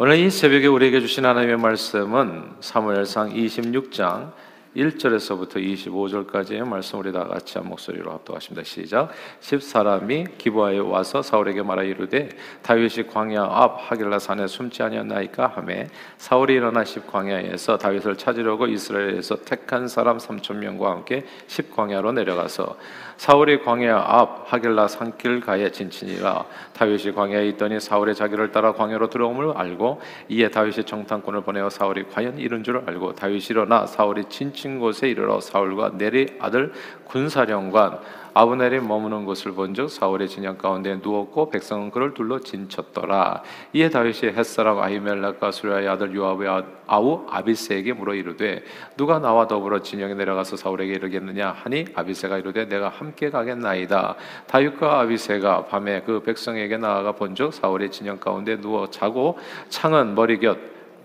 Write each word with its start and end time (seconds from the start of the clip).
오늘 0.00 0.16
이 0.18 0.30
새벽에 0.30 0.68
우리에게 0.68 1.00
주신 1.00 1.26
하나님의 1.26 1.56
말씀은 1.56 2.52
사무엘상 2.60 3.30
26장 3.30 4.30
1절에서부터 4.76 5.56
25절까지의 5.56 6.64
말씀 6.64 7.00
우리 7.00 7.10
다 7.10 7.24
같이 7.24 7.58
한 7.58 7.66
목소리로 7.66 8.12
합독하십니다. 8.12 8.62
시작. 8.62 9.10
십 9.40 9.60
사람이 9.60 10.26
기부하에 10.38 10.78
와서 10.78 11.20
사울에게 11.20 11.62
말하 11.62 11.82
이르되 11.82 12.28
다윗이 12.62 13.08
광야 13.12 13.42
앞 13.42 13.90
하길라 13.90 14.20
산에 14.20 14.46
숨지 14.46 14.84
아니었나이까 14.84 15.48
하매 15.56 15.88
사울이 16.16 16.54
일어나 16.54 16.84
십 16.84 17.10
광야에서 17.10 17.78
다윗을 17.78 18.18
찾으려고 18.18 18.68
이스라엘에서 18.68 19.42
택한 19.42 19.88
사람 19.88 20.18
3천 20.18 20.58
명과 20.58 20.92
함께 20.92 21.24
십 21.48 21.74
광야로 21.74 22.12
내려가서 22.12 22.76
사울이 23.18 23.64
광야 23.64 23.96
앞 24.06 24.44
하길라 24.46 24.86
산길 24.86 25.40
가에 25.40 25.72
진친이라. 25.72 26.44
다윗이 26.72 27.12
광야에 27.12 27.48
있더니 27.48 27.80
사울의 27.80 28.14
자기를 28.14 28.52
따라 28.52 28.72
광야로 28.72 29.10
들어옴을 29.10 29.56
알고 29.56 30.00
이에 30.28 30.48
다윗이 30.48 30.84
정탐꾼을 30.84 31.40
보내어 31.40 31.68
사울이 31.68 32.04
과연 32.14 32.38
이른 32.38 32.62
줄 32.62 32.80
알고 32.86 33.16
다윗이 33.16 33.46
일어나 33.50 33.86
사울이 33.86 34.26
진친 34.28 34.78
곳에 34.78 35.08
이르러 35.08 35.40
사울과 35.40 35.98
내리 35.98 36.36
아들 36.38 36.72
군사령관 37.06 37.98
아브넬이 38.38 38.78
머무는 38.78 39.24
곳을 39.24 39.50
본즉 39.50 39.90
사울의 39.90 40.28
진영 40.28 40.58
가운데 40.58 41.00
누웠고 41.02 41.50
백성은 41.50 41.90
그를 41.90 42.14
둘러 42.14 42.38
진쳤더라. 42.38 43.42
이에 43.72 43.90
다윗이 43.90 44.32
햇사람 44.32 44.78
아히멜렉과 44.78 45.50
수리아의 45.50 45.88
아들 45.88 46.14
요압의 46.14 46.48
아, 46.48 46.62
아우 46.86 47.26
아비세에게 47.28 47.94
물어 47.94 48.14
이르되 48.14 48.62
누가 48.96 49.18
나와 49.18 49.48
더불어 49.48 49.82
진영에 49.82 50.14
내려가서 50.14 50.56
사울에게 50.56 50.92
이르겠느냐 50.92 51.50
하니 51.50 51.86
아비세가 51.92 52.38
이르되 52.38 52.66
내가 52.66 52.90
함께 52.90 53.30
가겠나이다. 53.30 54.14
다윗과 54.46 55.00
아비세가 55.00 55.64
밤에 55.64 56.02
그 56.02 56.20
백성에게 56.20 56.76
나아가 56.76 57.10
본즉 57.10 57.52
사울의 57.52 57.90
진영 57.90 58.20
가운데 58.20 58.60
누워 58.60 58.88
자고 58.88 59.36
창은 59.68 60.14
머리 60.14 60.38
곁 60.38 60.58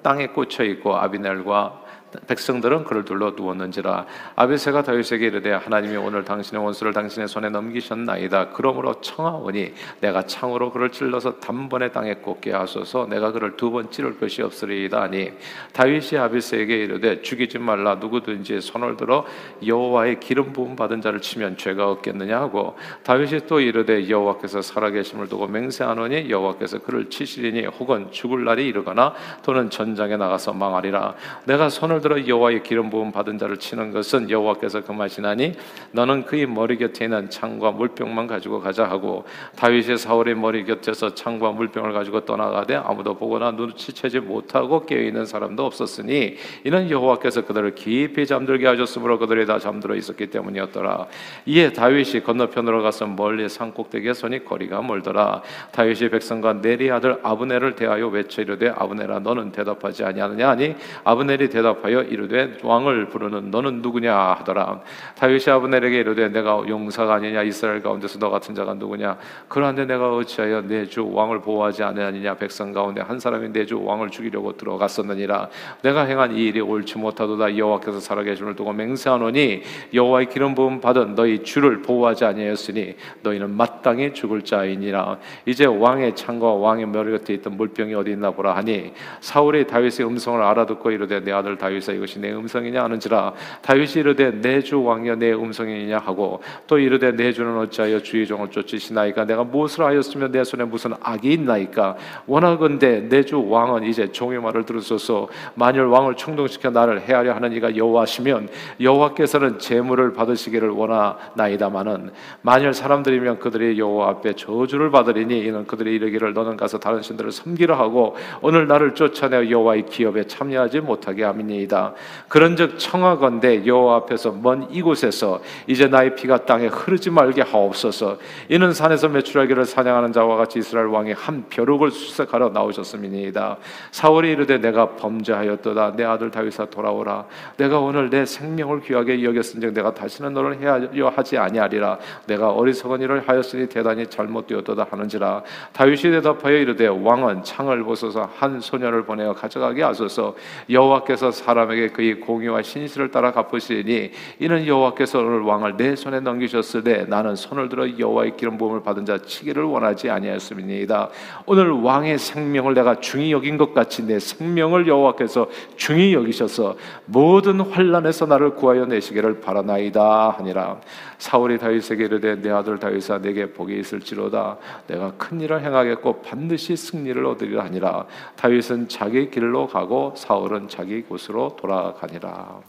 땅에 0.04 0.28
꽂혀 0.28 0.66
있고 0.66 0.98
아비넬과 0.98 1.83
백성들은 2.28 2.84
그를 2.86 3.06
둘러 3.06 3.32
누웠는지라 3.32 4.06
아비세가 4.36 4.84
다윗에게 4.84 5.28
이르되 5.28 5.52
하나님이 5.52 5.98
오늘 5.98 6.24
당신의 6.24 6.64
원수를 6.64 6.94
당신의 6.94 7.28
손에 7.28 7.50
넘기셨나이다. 7.50 8.50
그러므로 8.50 9.02
청하오니 9.02 9.74
내가 10.02 10.26
창으로 10.26 10.72
그를 10.72 10.90
찔러서 10.90 11.40
단번에 11.40 11.92
땅에 11.92 12.16
꽂게 12.16 12.52
하소서. 12.52 13.08
내가 13.10 13.32
그를 13.32 13.58
두 13.58 13.74
번 13.74 13.90
찌를 13.90 14.20
것이 14.20 14.44
없으리이다 14.44 15.02
하니 15.02 15.32
다윗이 15.74 16.20
아비세에게 16.20 16.76
이르되 16.76 17.22
죽이지 17.24 17.58
말라. 17.58 17.96
누구든지 17.96 18.62
손을 18.62 18.98
들어 18.98 19.26
여호와의 19.66 20.20
기름 20.20 20.54
부음 20.54 20.76
받은 20.76 21.02
자를 21.02 21.20
치면 21.22 21.58
죄가 21.58 21.90
없겠느냐 21.90 22.40
하고 22.40 22.78
다윗이 23.04 23.48
또 23.48 23.60
이르되 23.60 24.10
여호와께서 24.10 24.62
살아계심을 24.62 25.28
두고 25.30 25.48
맹세하노니 25.48 26.30
여호와께서 26.30 26.80
그를 26.80 27.10
치시리니 27.10 27.66
혹은 27.66 28.12
죽을 28.12 28.44
날이 28.44 28.68
이르거나 28.68 29.14
또는 29.44 29.70
전장에 29.70 30.18
나가서 30.18 30.54
망하리라. 30.54 31.16
내가 31.46 31.70
손을 31.70 32.02
들어 32.04 32.28
여호와의 32.28 32.62
기름 32.62 32.92
부음 32.92 33.12
받은 33.12 33.40
자를 33.40 33.58
치는 33.58 33.92
것은 33.92 34.30
여호와께서 34.30 34.82
금하시나니 34.82 35.54
너는 35.92 36.26
그의 36.26 36.46
머리 36.46 36.78
곁에 36.78 37.06
있는 37.06 37.30
창과 37.30 37.72
물병만 37.72 38.28
가지고 38.28 38.60
가자 38.60 38.86
하고 38.86 39.26
다윗이 39.56 39.98
사울의 39.98 40.36
머리 40.36 40.66
곁에서 40.66 41.16
창과 41.16 41.52
물병을 41.54 41.94
가지고 41.94 42.26
떠나가되 42.26 42.76
아무도 42.76 43.16
보거나 43.16 43.52
눈치채지 43.52 44.20
못하고 44.20 44.86
깨어 44.86 45.02
있는 45.02 45.26
사람도 45.26 45.66
없었으니 45.66 46.36
이는 46.64 46.90
여호와께서 46.90 47.46
그들을 47.46 47.76
깊이 47.76 48.28
잠들게 48.28 48.68
하셨으므로 48.68 49.18
그들이 49.18 49.46
다 49.46 49.58
잠들어 49.58 49.96
있었기 49.96 50.28
때문이었더라. 50.28 51.08
이에 51.46 51.72
다윗이 51.74 52.24
건너편으로 52.24 52.84
가서 52.84 53.08
멀리 53.08 53.48
산 53.48 53.74
꼭대기에 53.74 54.14
서니 54.14 54.44
거리가 54.46 54.82
멀더라. 54.82 55.42
다윗이 55.72 56.10
백성과 56.10 56.62
내리 56.62 56.92
아들 56.92 57.20
아브넬을 57.24 57.76
대하여 57.76 58.08
외쳐 58.08 58.42
이르되 58.42 58.70
아브넬아 58.70 59.20
너는 59.20 59.52
대답하지 59.52 60.04
아니하느냐 60.04 60.50
하니 60.50 60.76
아브넬이 61.04 61.50
대답하여 61.50 61.93
대하여 61.94 62.02
이르되 62.02 62.58
왕을 62.64 63.08
부르는 63.08 63.52
너는 63.52 63.82
누구냐 63.82 64.16
하더라. 64.40 64.82
다윗이 65.16 65.46
아브넬에게 65.50 66.00
이르되 66.00 66.30
내가 66.30 66.64
용사가 66.68 67.16
아니냐 67.16 67.44
이스라엘 67.44 67.82
가운데서 67.82 68.18
너 68.18 68.30
같은 68.30 68.56
자가 68.56 68.74
누구냐? 68.74 69.18
그러한데 69.48 69.86
내가 69.86 70.14
어찌하여 70.16 70.62
내 70.62 70.84
주 70.88 71.08
왕을 71.12 71.42
보호하지 71.42 71.84
아니하느냐? 71.84 72.36
백성 72.36 72.74
가운데 72.74 73.02
한 73.02 73.20
사람이 73.20 73.54
내 73.54 73.66
주 73.66 73.82
왕을 73.82 74.10
죽이려고 74.10 74.58
들어갔었느니라. 74.58 75.50
내가 75.84 76.04
행한 76.04 76.36
이 76.36 76.46
일이 76.48 76.60
옳지 76.60 76.98
못하도다. 76.98 77.58
여호와께서 77.58 78.00
살아계심을 78.00 78.56
두고 78.56 78.74
맹세하노니 78.74 79.62
여호와의 79.94 80.30
기름 80.30 80.56
부음 80.56 80.82
받은 80.82 81.16
너희 81.16 81.44
주를 81.44 81.82
보호하지 81.82 82.26
아니하였으니 82.26 82.96
너희는 83.22 83.52
마땅히 83.56 84.14
죽을 84.14 84.42
자이니라. 84.42 85.18
이제 85.46 85.66
왕의 85.66 86.16
창과 86.16 86.54
왕의 86.54 86.88
머리 86.88 87.12
곁에 87.12 87.34
있던 87.36 87.56
물병이 87.56 87.94
어디 87.94 88.12
있나 88.12 88.32
보라 88.32 88.56
하니 88.56 88.94
사울이 89.22 89.68
다윗의 89.68 90.06
음성을 90.08 90.42
알아듣고 90.42 90.92
이르되 90.92 91.22
내 91.22 91.32
아들 91.32 91.58
다윗 91.58 91.83
다윗아 91.84 91.94
이것이 91.94 92.20
내 92.20 92.32
음성이냐 92.34 92.84
하는지라 92.84 93.34
다윗이 93.62 93.92
이르되 93.98 94.32
내주 94.42 94.82
왕이여 94.82 95.16
내 95.16 95.34
음성이냐 95.34 96.00
하고 96.00 96.42
또 96.66 96.80
이르되 96.80 97.12
내 97.12 97.32
주는 97.34 97.58
어찌하여 97.58 98.00
주의 98.00 98.26
종을 98.26 98.50
쫓으시나이까? 98.50 99.26
내가 99.26 99.44
무엇을 99.44 99.84
하였으면 99.84 100.32
내 100.32 100.44
손에 100.44 100.64
무슨 100.64 100.94
악이 101.02 101.32
있나이까? 101.34 101.98
원하건대 102.28 103.10
내 103.10 103.24
주 103.24 103.42
왕은 103.48 103.84
이제 103.86 104.12
종의 104.12 104.42
말을 104.42 104.66
들으소서 104.66 105.30
만일 105.56 105.84
왕을 105.84 106.16
충동시켜 106.16 106.70
나를 106.72 107.02
해하려 107.02 107.34
하는 107.34 107.54
이가 107.54 107.78
여호와시면 107.78 108.50
여호와께서는 108.82 109.60
재물을 109.60 110.12
받으시기를 110.12 110.70
원하나이다마는 110.70 112.12
만일 112.42 112.74
사람들이면 112.74 113.40
그들이 113.40 113.80
여호와 113.80 114.10
앞에 114.10 114.34
저주를 114.34 114.92
받으리니 114.92 115.40
이는 115.40 115.66
그들이 115.66 115.96
이르기를 115.96 116.34
너는 116.34 116.58
가서 116.58 116.80
다른 116.80 117.02
신들을 117.02 117.32
섬기라 117.32 117.78
하고 117.78 118.16
오늘 118.42 118.68
나를 118.68 118.94
쫓아내 118.94 119.50
여호와의 119.50 119.86
기업에 119.86 120.26
참여하지 120.28 120.82
못하게 120.82 121.24
함이니이다 121.24 121.73
있다. 121.74 121.94
그런즉 122.28 122.78
청하건대 122.78 123.66
여호와 123.66 123.98
앞에서 123.98 124.32
먼 124.32 124.68
이곳에서 124.72 125.42
이제 125.66 125.88
나의 125.88 126.16
피가 126.16 126.46
땅에 126.46 126.68
흐르지 126.68 127.10
말게 127.10 127.42
하옵소서. 127.42 128.18
이는 128.50 128.72
산에서 128.72 129.10
매출하기를 129.10 129.66
사냥하는 129.66 130.14
자와 130.14 130.38
같이 130.38 130.60
이스라엘 130.60 130.88
왕이 130.88 131.14
한 131.14 131.46
벼룩을 131.50 131.92
수색하러 131.92 132.50
나오셨음이니이다. 132.50 133.58
사울이 133.92 134.32
이르되 134.32 134.60
내가 134.60 134.96
범죄하였도다. 134.96 135.96
내 135.96 136.04
아들 136.04 136.30
다윗아 136.30 136.66
돌아오라. 136.70 137.26
내가 137.58 137.80
오늘 137.80 138.10
내 138.10 138.26
생명을 138.26 138.82
귀하게 138.82 139.24
여겼은즉 139.24 139.74
내가 139.74 139.94
다시는 139.94 140.34
너를 140.34 140.60
해하려 140.60 141.10
하지 141.10 141.38
아니하리라. 141.38 141.98
내가 142.28 142.52
어리석은 142.52 143.02
일을 143.02 143.28
하였으니 143.28 143.68
대단히 143.68 144.06
잘못되었도다 144.08 144.88
하는지라. 144.90 145.42
다윗이 145.74 146.04
대답하여 146.04 146.56
이르되 146.56 146.88
왕은 146.88 147.44
창을 147.44 147.84
보소서 147.84 148.30
한 148.38 148.60
소년을 148.60 149.04
보내어 149.04 149.34
가져가게 149.34 149.82
하소서. 149.82 150.36
여호와께서 150.70 151.32
사람 151.32 151.63
사람에게 151.64 151.90
그의 151.90 152.20
공의와 152.20 152.62
신실을 152.62 153.12
따라 153.12 153.32
갚으시니 153.32 154.12
이는 154.40 154.68
여호와께서 154.68 155.20
오늘 155.20 155.42
왕을 155.42 155.78
내 155.78 155.96
손에 155.96 156.20
넘기셨으되 156.20 157.06
나는 157.06 157.36
손을 157.36 157.70
들어 157.70 157.98
여호와의 157.98 158.38
기름 158.38 158.58
부음을 158.58 158.84
받은 158.84 159.06
자 159.06 159.18
치기를 159.18 159.64
원하지 159.64 160.10
아니하였음이니이다. 160.10 161.10
오늘 161.46 161.72
왕의 161.72 162.18
생명을 162.18 162.74
내가 162.74 163.00
중히 163.00 163.32
여긴 163.32 163.58
것 163.58 163.74
같이 163.74 164.06
내 164.06 164.20
생명을 164.20 164.88
여호와께서 164.88 165.50
중히 165.76 166.14
여기셔서 166.14 166.76
모든 167.06 167.60
환란에서 167.62 168.26
나를 168.26 168.56
구하여 168.56 168.86
내시기를 168.86 169.42
바라나이다 169.42 170.32
하니라. 170.38 170.80
사울이 171.18 171.58
다윗에게 171.58 172.06
이르되 172.06 172.42
내 172.42 172.50
아들 172.50 172.80
다윗아 172.80 173.20
내게 173.22 173.54
복이 173.54 173.80
있을지로다 173.80 174.58
내가 174.88 175.14
큰 175.18 175.40
일을 175.40 175.64
행하겠고 175.64 176.22
반드시 176.22 176.76
승리를 176.76 177.26
얻으리라 177.26 177.64
하니라. 177.66 178.06
다윗은 178.36 178.90
자기 178.90 179.30
길로 179.30 179.68
가고 179.68 180.14
사울은 180.16 180.68
자기 180.68 181.02
곳으로 181.02 181.43
돌아가니라. 181.60 182.62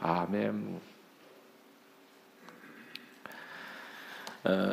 아멘. 0.00 0.80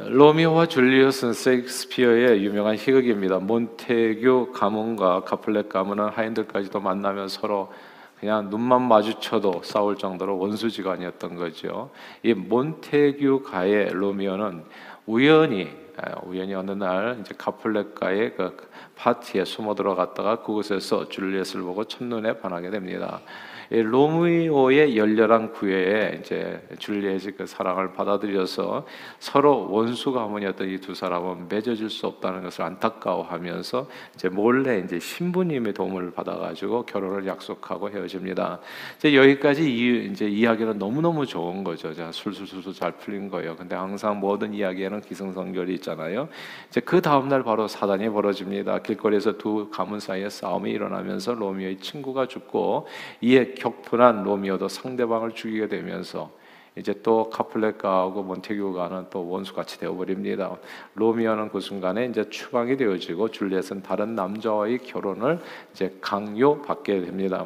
로미오와 0.09 0.67
줄리어스는 0.67 1.33
셰익스피어의 1.33 2.45
유명한 2.45 2.75
희극입니다. 2.75 3.39
몬테규 3.39 4.51
가문과 4.53 5.21
카플렛 5.21 5.69
가문은 5.69 6.09
하인들까지도 6.09 6.79
만나면 6.79 7.27
서로 7.27 7.73
그냥 8.19 8.49
눈만 8.49 8.83
마주쳐도 8.83 9.63
싸울 9.63 9.97
정도로 9.97 10.37
원수지간이었던 10.37 11.35
거죠. 11.35 11.89
이 12.23 12.33
몬테규 12.33 13.43
가의 13.43 13.89
로미오는 13.89 14.63
우연히 15.05 15.84
우연히 16.23 16.53
어느 16.53 16.71
날 16.71 17.17
이제 17.21 17.33
카플렛가의 17.37 18.35
그 18.35 18.57
파티에 18.95 19.45
숨어 19.45 19.75
들어갔다가 19.75 20.37
그곳에서 20.37 21.09
줄리엣을 21.09 21.61
보고 21.61 21.83
첫눈에 21.85 22.39
반하게 22.39 22.69
됩니다. 22.69 23.21
로미오의 23.69 24.95
열렬한 24.95 25.51
구애에 25.51 26.19
이제 26.21 26.65
줄리엣이 26.79 27.31
그 27.37 27.45
사랑을 27.45 27.91
받아들여서 27.91 28.85
서로 29.19 29.67
원수 29.69 30.13
가문이었던 30.13 30.69
이 30.69 30.85
두 30.85 30.93
사람은 30.93 31.47
맺어질 31.49 31.89
수 31.89 32.05
없다는 32.05 32.43
것을 32.43 32.63
안타까워하면서 32.63 33.87
이제 34.13 34.29
몰래 34.29 34.79
이제 34.79 34.99
신부님의 34.99 35.73
도움을 35.73 36.11
받아가지고 36.11 36.85
결혼을 36.85 37.25
약속하고 37.25 37.89
헤어집니다. 37.89 38.59
이제 38.97 39.15
여기까지 39.15 39.63
이 39.63 40.05
이제 40.11 40.27
이야기는 40.27 40.77
너무 40.77 41.01
너무 41.01 41.25
좋은 41.25 41.63
거죠. 41.63 41.91
술술술술 42.11 42.73
잘 42.73 42.91
풀린 42.91 43.29
거예요. 43.29 43.55
근데 43.55 43.75
항상 43.75 44.19
모든 44.19 44.53
이야기에는 44.53 45.01
기승전결이 45.01 45.73
있잖아요. 45.75 46.29
이제 46.69 46.81
그 46.81 47.01
다음 47.01 47.27
날 47.29 47.43
바로 47.43 47.67
사단이 47.67 48.09
벌어집니다. 48.09 48.79
길거리에서 48.79 49.39
두 49.39 49.69
가문 49.71 49.99
사이에 49.99 50.29
싸움이 50.29 50.69
일어나면서 50.69 51.33
로미오의 51.33 51.79
친구가 51.79 52.27
죽고 52.27 52.85
이에 53.21 53.54
격분한 53.55 54.23
로미오도 54.23 54.67
상대방을 54.67 55.31
죽이게 55.31 55.67
되면서 55.67 56.31
이제 56.77 56.93
또 57.03 57.29
카플레카하고 57.29 58.23
몬테규가는 58.23 59.05
또 59.09 59.29
원수같이 59.29 59.79
되어버립니다. 59.79 60.57
로미오는 60.95 61.49
그 61.49 61.61
순간에 61.61 62.05
이제 62.05 62.29
추방이 62.29 62.75
되어지고 62.75 63.31
줄리엣은 63.31 63.81
다른 63.81 64.13
남자와의 64.15 64.79
결혼을 64.79 65.39
이제 65.71 65.97
강요받게 66.01 66.99
됩니다. 66.99 67.45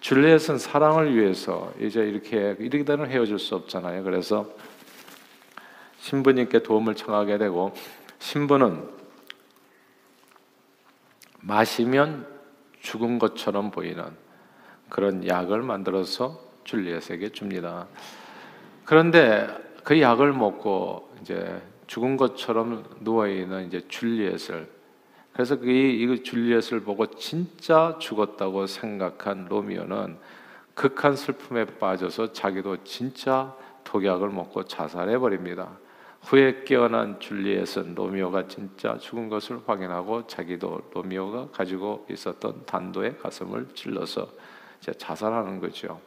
줄리엣은 0.00 0.58
사랑을 0.58 1.16
위해서 1.16 1.72
이제 1.80 2.02
이렇게 2.02 2.56
이렇게 2.58 2.84
되는 2.84 3.10
헤어질 3.10 3.38
수 3.38 3.54
없잖아요. 3.54 4.04
그래서 4.04 4.46
신부님께 6.00 6.62
도움을 6.62 6.94
청하게 6.94 7.38
되고 7.38 7.72
신부는 8.18 8.86
마시면 11.40 12.26
죽은 12.80 13.18
것처럼 13.18 13.70
보이는 13.70 14.27
그런 14.88 15.26
약을 15.26 15.62
만들어서 15.62 16.40
줄리엣에게 16.64 17.30
줍니다. 17.30 17.86
그런데 18.84 19.48
그 19.84 20.00
약을 20.00 20.32
먹고 20.32 21.10
이제 21.20 21.60
죽은 21.86 22.16
것처럼 22.16 22.84
누워 23.00 23.26
있는 23.26 23.66
이제 23.66 23.82
줄리엣을 23.88 24.68
그래서 25.32 25.56
그이 25.56 26.22
줄리엣을 26.22 26.80
보고 26.80 27.06
진짜 27.06 27.96
죽었다고 28.00 28.66
생각한 28.66 29.46
로미오는 29.48 30.16
극한 30.74 31.16
슬픔에 31.16 31.64
빠져서 31.64 32.32
자기도 32.32 32.82
진짜 32.84 33.54
독약을 33.84 34.30
먹고 34.30 34.64
자살해 34.64 35.18
버립니다. 35.18 35.78
후에 36.22 36.64
깨어난 36.64 37.20
줄리엣은 37.20 37.94
로미오가 37.94 38.48
진짜 38.48 38.98
죽은 38.98 39.28
것을 39.28 39.60
확인하고 39.64 40.26
자기도 40.26 40.90
로미오가 40.92 41.50
가지고 41.52 42.06
있었던 42.10 42.66
단도의 42.66 43.18
가슴을 43.18 43.68
찔러서 43.74 44.28
자살하는 44.80 45.60
거죠. 45.60 46.00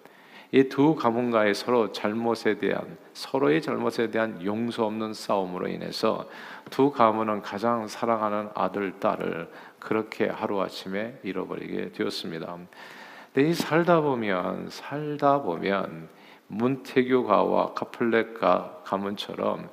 이 0.53 0.67
두 0.67 0.95
가문가의 0.95 1.55
서로 1.55 1.93
잘못에 1.93 2.57
대한 2.59 2.97
서로의 3.13 3.61
잘못에 3.61 4.11
대한 4.11 4.43
용서 4.43 4.85
없는 4.85 5.13
싸움으로 5.13 5.69
인해서 5.69 6.27
두 6.69 6.91
가문은 6.91 7.41
가장 7.41 7.87
사랑하는 7.87 8.49
아들 8.53 8.99
딸을 8.99 9.49
그렇게 9.79 10.27
하루 10.27 10.61
아침에 10.61 11.19
잃어버리게 11.23 11.93
되었습니다. 11.93 12.57
근데 13.33 13.49
이 13.49 13.53
살다 13.53 14.01
보면 14.01 14.67
살다 14.69 15.41
보면 15.41 16.09
문태교가와 16.47 17.73
카플렉가 17.73 18.81
가문처럼 18.83 19.69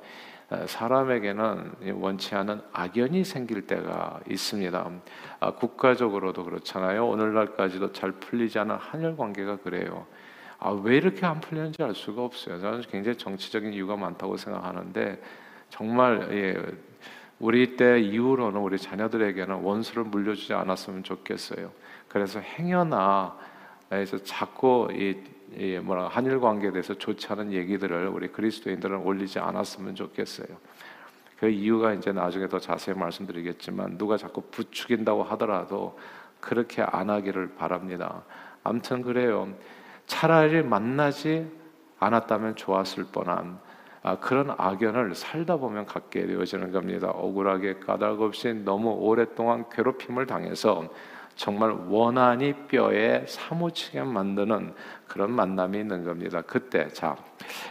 사람에게는 0.65 1.93
원치 1.93 2.33
않은 2.35 2.61
악연이 2.73 3.23
생길 3.23 3.67
때가 3.67 4.19
있습니다. 4.27 4.89
아, 5.39 5.51
국가적으로도 5.51 6.43
그렇잖아요. 6.43 7.07
오늘날까지도 7.07 7.91
잘 7.91 8.13
풀리지 8.13 8.57
않은 8.59 8.75
한일 8.75 9.15
관계가 9.15 9.57
그래요. 9.57 10.07
아, 10.57 10.71
왜 10.71 10.97
이렇게 10.97 11.25
안 11.25 11.39
풀리는지 11.39 11.81
알 11.83 11.93
수가 11.93 12.23
없어요. 12.23 12.59
저는 12.59 12.81
굉장히 12.89 13.17
정치적인 13.17 13.73
이유가 13.73 13.95
많다고 13.95 14.37
생각하는데 14.37 15.21
정말 15.69 16.27
예, 16.31 16.57
우리 17.39 17.77
때 17.77 17.99
이후로는 18.01 18.59
우리 18.59 18.77
자녀들에게는 18.77 19.55
원수를 19.55 20.03
물려주지 20.03 20.53
않았으면 20.53 21.03
좋겠어요. 21.03 21.71
그래서 22.09 22.39
행여나에서 22.39 24.23
자꾸 24.23 24.89
이, 24.91 25.15
이 25.55 25.79
뭐라 25.79 26.07
한일 26.07 26.39
관계에 26.39 26.71
대해서 26.71 26.93
좋지 26.93 27.27
않은 27.31 27.53
얘기들을 27.53 28.07
우리 28.07 28.27
그리스도인들은 28.27 28.97
올리지 28.97 29.39
않았으면 29.39 29.95
좋겠어요. 29.95 30.47
그 31.39 31.47
이유가 31.47 31.93
이제 31.93 32.11
나중에 32.11 32.47
더 32.47 32.59
자세히 32.59 32.95
말씀드리겠지만 32.97 33.97
누가 33.97 34.17
자꾸 34.17 34.41
부추긴다고 34.51 35.23
하더라도 35.23 35.97
그렇게 36.39 36.81
안 36.81 37.09
하기를 37.09 37.55
바랍니다. 37.55 38.23
아무튼 38.63 39.01
그래요. 39.01 39.53
차라리 40.05 40.63
만나지 40.63 41.49
않았다면 41.99 42.55
좋았을 42.55 43.05
뻔한 43.11 43.59
아, 44.01 44.17
그런 44.17 44.53
악연을 44.57 45.13
살다 45.13 45.57
보면 45.57 45.85
갖게 45.85 46.25
되어지는 46.25 46.71
겁니다. 46.71 47.09
억울하게 47.09 47.79
까닭 47.79 48.21
없이 48.21 48.53
너무 48.53 48.91
오랫동안 48.91 49.69
괴롭힘을 49.69 50.25
당해서 50.25 50.89
정말 51.39 51.71
원한이 51.71 52.53
뼈에 52.67 53.23
사무치게 53.25 54.03
만드는 54.03 54.73
그런 55.07 55.31
만남이 55.31 55.79
있는 55.79 56.03
겁니다. 56.03 56.41
그때 56.45 56.89
자 56.89 57.15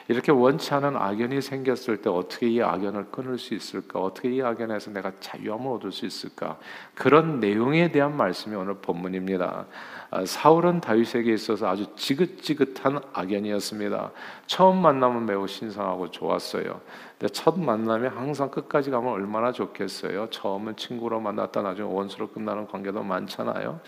이렇게 0.08 0.32
원치 0.32 0.72
않은 0.72 0.96
악연이 0.96 1.42
생겼을 1.42 1.98
때 1.98 2.08
어떻게 2.08 2.48
이 2.48 2.62
악연을 2.62 3.10
끊을 3.10 3.36
수 3.36 3.52
있을까? 3.52 4.00
어떻게 4.00 4.30
이 4.30 4.42
악연에서 4.42 4.90
내가 4.92 5.12
자유함을 5.20 5.70
얻을 5.70 5.92
수 5.92 6.06
있을까? 6.06 6.58
그런 6.94 7.40
내용에 7.40 7.92
대한 7.92 8.16
말씀이 8.16 8.56
오늘 8.56 8.72
본문입니다. 8.76 9.66
아, 10.12 10.24
사울은 10.24 10.80
다윗에게 10.80 11.30
있어서 11.34 11.68
아주 11.68 11.94
지긋지긋한 11.94 13.02
악연이었습니다. 13.12 14.12
처음 14.46 14.78
만나면 14.78 15.26
매우 15.26 15.46
신선하고 15.46 16.10
좋았어요. 16.10 16.80
근데 17.18 17.32
첫 17.32 17.58
만남에 17.58 18.06
항상 18.06 18.48
끝까지 18.48 18.90
가면 18.90 19.12
얼마나 19.12 19.50
좋겠어요. 19.50 20.30
처음은 20.30 20.76
친구로 20.76 21.18
만났다 21.18 21.62
나중에 21.62 21.88
원수로 21.92 22.28
끝나는 22.28 22.68
관계도 22.68 23.02
많잖아요. 23.02 23.80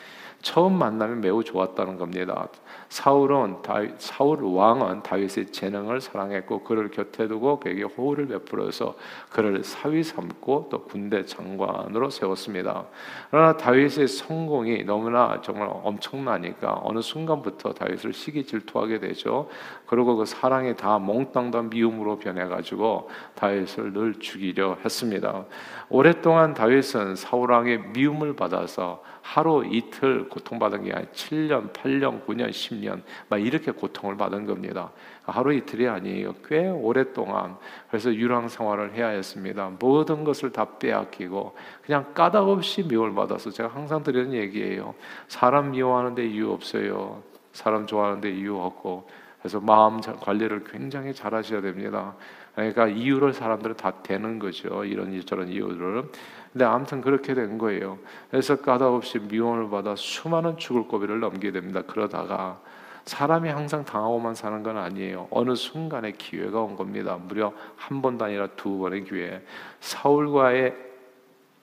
처음 0.42 0.78
만남이 0.78 1.20
매우 1.20 1.44
좋았다는 1.44 1.98
겁니다. 1.98 2.48
사울은 2.88 3.62
다윗, 3.62 4.00
사울 4.00 4.42
왕은 4.42 5.02
다윗의 5.02 5.52
재능을 5.52 6.00
사랑했고 6.00 6.64
그를 6.64 6.90
곁에 6.90 7.28
두고 7.28 7.60
그에게 7.60 7.82
호의를 7.82 8.26
베풀어서 8.28 8.94
그를 9.30 9.62
사위 9.62 10.02
삼고 10.02 10.68
또 10.70 10.84
군대 10.84 11.24
장관으로 11.24 12.08
세웠습니다. 12.08 12.86
그러나 13.30 13.56
다윗의 13.56 14.08
성공이 14.08 14.84
너무나 14.84 15.40
정말 15.42 15.68
엄청나니까 15.70 16.80
어느 16.82 17.02
순간부터 17.02 17.74
다윗을 17.74 18.14
시기 18.14 18.44
질투하게 18.44 18.98
되죠. 19.00 19.48
그리고 19.86 20.16
그 20.16 20.24
사랑이 20.24 20.74
다 20.74 20.98
몽땅 20.98 21.50
다 21.50 21.62
미움으로 21.62 22.18
변해가지고 22.18 23.10
다윗을 23.34 23.92
늘 23.92 24.14
죽이려 24.18 24.78
했습니다. 24.84 25.44
오랫동안 25.88 26.54
다윗은 26.54 27.16
사울 27.16 27.52
왕의 27.52 27.88
미움을 27.94 28.36
받아서 28.36 29.02
하루 29.22 29.64
이틀 29.64 30.28
고통받은 30.28 30.84
게 30.84 30.92
아니라 30.92 31.10
7년, 31.12 31.72
8년, 31.72 32.24
9년, 32.26 32.50
10년 32.50 33.02
막 33.28 33.38
이렇게 33.38 33.72
고통을 33.72 34.16
받은 34.16 34.46
겁니다. 34.46 34.90
하루 35.22 35.52
이틀이 35.52 35.88
아니에요. 35.88 36.34
꽤 36.46 36.68
오랫동안 36.68 37.56
그래서 37.88 38.14
유랑 38.14 38.48
생활을 38.48 38.94
해야 38.94 39.08
했습니다. 39.08 39.70
모든 39.78 40.24
것을 40.24 40.50
다 40.52 40.78
빼앗기고 40.78 41.56
그냥 41.84 42.12
까닭 42.14 42.48
없이 42.48 42.82
미움을 42.82 43.14
받아서 43.14 43.50
제가 43.50 43.68
항상 43.68 44.02
드리는 44.02 44.32
얘기예요. 44.32 44.94
사람 45.28 45.70
미워하는데 45.72 46.26
이유 46.26 46.50
없어요. 46.50 47.22
사람 47.52 47.86
좋아하는데 47.86 48.30
이유 48.30 48.58
없고 48.58 49.08
그래서 49.40 49.58
마음 49.60 50.00
관리를 50.00 50.64
굉장히 50.64 51.14
잘 51.14 51.34
하셔야 51.34 51.60
됩니다. 51.60 52.14
그러니까 52.60 52.88
이유를 52.88 53.32
사람들은 53.32 53.76
다 53.76 53.90
대는 54.02 54.38
거죠. 54.38 54.84
이런 54.84 55.20
저런 55.24 55.48
이유를. 55.48 56.04
근데 56.52 56.64
아무튼 56.64 57.00
그렇게 57.00 57.34
된 57.34 57.58
거예요. 57.58 57.98
그래서 58.30 58.56
까닭없이 58.56 59.20
미움을 59.20 59.70
받아 59.70 59.94
수많은 59.96 60.58
죽을 60.58 60.84
고비를 60.84 61.20
넘게 61.20 61.52
됩니다. 61.52 61.82
그러다가 61.86 62.60
사람이 63.04 63.48
항상 63.48 63.84
당하고만 63.84 64.34
사는 64.34 64.62
건 64.62 64.76
아니에요. 64.76 65.28
어느 65.30 65.54
순간에 65.54 66.12
기회가 66.12 66.60
온 66.60 66.76
겁니다. 66.76 67.16
무려 67.16 67.52
한 67.76 68.02
번도 68.02 68.24
아니라 68.24 68.48
두 68.48 68.78
번의 68.78 69.04
기회. 69.04 69.42
사울과의 69.80 70.74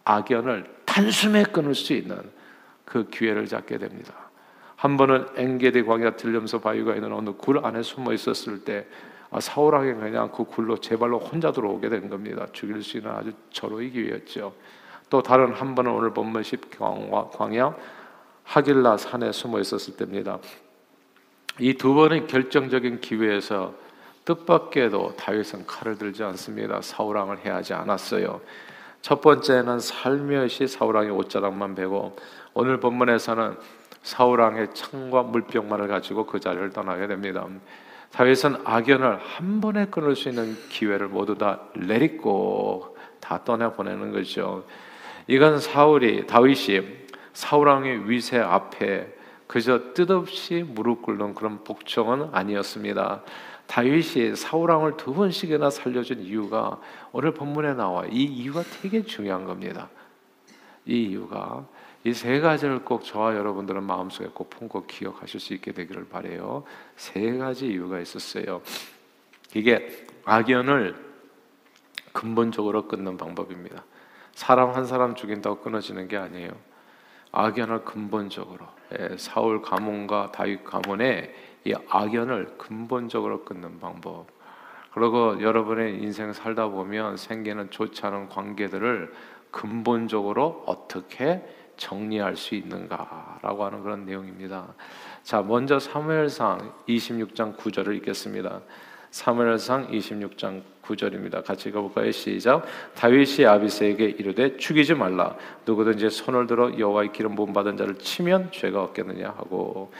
악연을 0.03 0.65
단숨에 0.85 1.43
끊을 1.43 1.75
수 1.75 1.93
있는 1.93 2.17
그 2.85 3.09
기회를 3.09 3.45
잡게 3.45 3.77
됩니다. 3.77 4.13
한 4.77 4.95
번은 4.95 5.27
엔게디 5.35 5.83
광야 5.83 6.15
들려면서 6.15 6.59
바위가 6.59 6.95
있는 6.95 7.11
어느 7.11 7.31
굴 7.31 7.65
안에 7.65 7.81
숨어 7.81 8.13
있었을 8.13 8.63
때 8.63 8.79
아, 8.79 9.06
사울에게 9.39 9.93
그냥 9.95 10.31
그 10.31 10.43
굴로 10.43 10.77
제 10.77 10.97
발로 10.97 11.19
혼자 11.19 11.51
들어오게 11.51 11.89
된 11.89 12.09
겁니다. 12.09 12.47
죽일 12.53 12.81
수 12.81 12.97
있는 12.97 13.11
아주 13.11 13.33
절호의 13.51 13.91
기회였죠. 13.91 14.53
또 15.09 15.21
다른 15.21 15.53
한 15.53 15.75
번은 15.75 15.91
오늘 15.91 16.13
본문 16.13 16.43
10 16.43 16.79
광야 16.79 17.75
하길라 18.43 18.97
산에 18.97 19.31
숨어 19.31 19.59
있었을 19.59 19.95
때입니다. 19.97 20.39
이 21.59 21.73
두 21.73 21.93
번의 21.93 22.27
결정적인 22.27 23.01
기회에서 23.01 23.73
뜻밖에도 24.25 25.15
다윗은 25.15 25.65
칼을 25.65 25.97
들지 25.97 26.23
않습니다. 26.23 26.81
사울왕을 26.81 27.39
해하지 27.45 27.73
않았어요. 27.73 28.41
첫 29.01 29.21
번째는 29.21 29.79
살며시 29.79 30.67
사울왕의 30.67 31.11
옷자락만 31.11 31.75
베고 31.75 32.15
오늘 32.53 32.79
본문에서는 32.79 33.57
사울왕의 34.03 34.73
창과 34.73 35.23
물병만을 35.23 35.87
가지고 35.87 36.25
그 36.25 36.39
자리를 36.39 36.69
떠나게 36.71 37.07
됩니다. 37.07 37.45
다윗은 38.11 38.57
악연을 38.63 39.17
한 39.17 39.61
번에 39.61 39.85
끊을 39.87 40.15
수 40.15 40.29
있는 40.29 40.57
기회를 40.69 41.07
모두 41.07 41.37
다 41.37 41.59
내리고 41.75 42.97
다 43.19 43.43
떠내 43.43 43.73
보내는 43.73 44.11
거죠. 44.11 44.65
이건 45.27 45.59
사울이 45.59 46.25
다윗이 46.25 46.81
사울 47.33 47.67
왕의 47.67 48.09
위세 48.09 48.39
앞에 48.39 49.15
그저 49.45 49.93
뜻없이 49.93 50.63
무릎 50.67 51.03
꿇는 51.03 51.35
그런 51.35 51.63
복종은 51.63 52.29
아니었습니다. 52.31 53.21
다윗이 53.67 54.35
사울 54.35 54.71
왕을 54.71 54.97
두 54.97 55.13
번씩이나 55.13 55.69
살려준 55.69 56.21
이유가 56.21 56.79
오늘 57.11 57.33
본문에 57.33 57.73
나와 57.73 58.05
이 58.05 58.23
이유가 58.23 58.63
되게 58.81 59.03
중요한 59.03 59.45
겁니다. 59.45 59.89
이 60.85 61.03
이유가 61.03 61.65
이 62.03 62.13
세 62.13 62.39
가지를 62.39 62.85
꼭 62.85 63.03
저와 63.03 63.35
여러분들은 63.35 63.83
마음속에 63.83 64.29
꼭 64.33 64.49
품고 64.49 64.85
기억하실 64.87 65.39
수 65.39 65.53
있게 65.53 65.71
되기를 65.71 66.07
바래요. 66.07 66.63
세 66.95 67.37
가지 67.37 67.67
이유가 67.67 67.99
있었어요. 67.99 68.61
이게 69.55 70.05
악연을 70.25 70.95
근본적으로 72.13 72.87
끊는 72.87 73.17
방법입니다. 73.17 73.83
사람 74.33 74.71
한 74.71 74.85
사람 74.85 75.15
죽인다고 75.15 75.59
끊어지는 75.61 76.07
게 76.07 76.17
아니에요. 76.17 76.51
악연을 77.31 77.83
근본적으로 77.83 78.65
예, 78.97 79.17
사울 79.17 79.61
가문과 79.61 80.31
다윗 80.31 80.63
가문의 80.63 81.33
이 81.65 81.73
악연을 81.89 82.57
근본적으로 82.57 83.43
끊는 83.43 83.79
방법. 83.79 84.27
그리고 84.93 85.41
여러분의 85.41 86.01
인생 86.01 86.31
살다 86.33 86.69
보면 86.69 87.17
생기는 87.17 87.69
좋지 87.69 88.05
않은 88.05 88.29
관계들을 88.29 89.13
근본적으로 89.51 90.63
어떻게 90.65 91.43
정리할 91.77 92.35
수 92.35 92.55
있는가라고 92.55 93.65
하는 93.65 93.83
그런 93.83 94.05
내용입니다. 94.05 94.67
자, 95.23 95.41
먼저 95.41 95.79
사무엘상 95.79 96.73
26장 96.87 97.55
9절을 97.55 97.95
읽겠습니다. 97.97 98.61
사무엘상 99.11 99.89
26장 99.91 100.61
9절입니다. 100.83 101.43
같이 101.43 101.69
읽어볼까요? 101.69 102.11
시작. 102.11 102.65
다윗이 102.95 103.45
아비스에게 103.45 104.05
이르되 104.05 104.57
죽이지 104.57 104.93
말라. 104.93 105.35
누구든지 105.65 106.09
손을 106.09 106.47
들어 106.47 106.77
여호와의 106.77 107.11
기름 107.11 107.35
부음 107.35 107.53
받은 107.53 107.77
자를 107.77 107.97
치면 107.97 108.51
죄가 108.51 108.83
없겠느냐 108.83 109.27
하고 109.37 109.91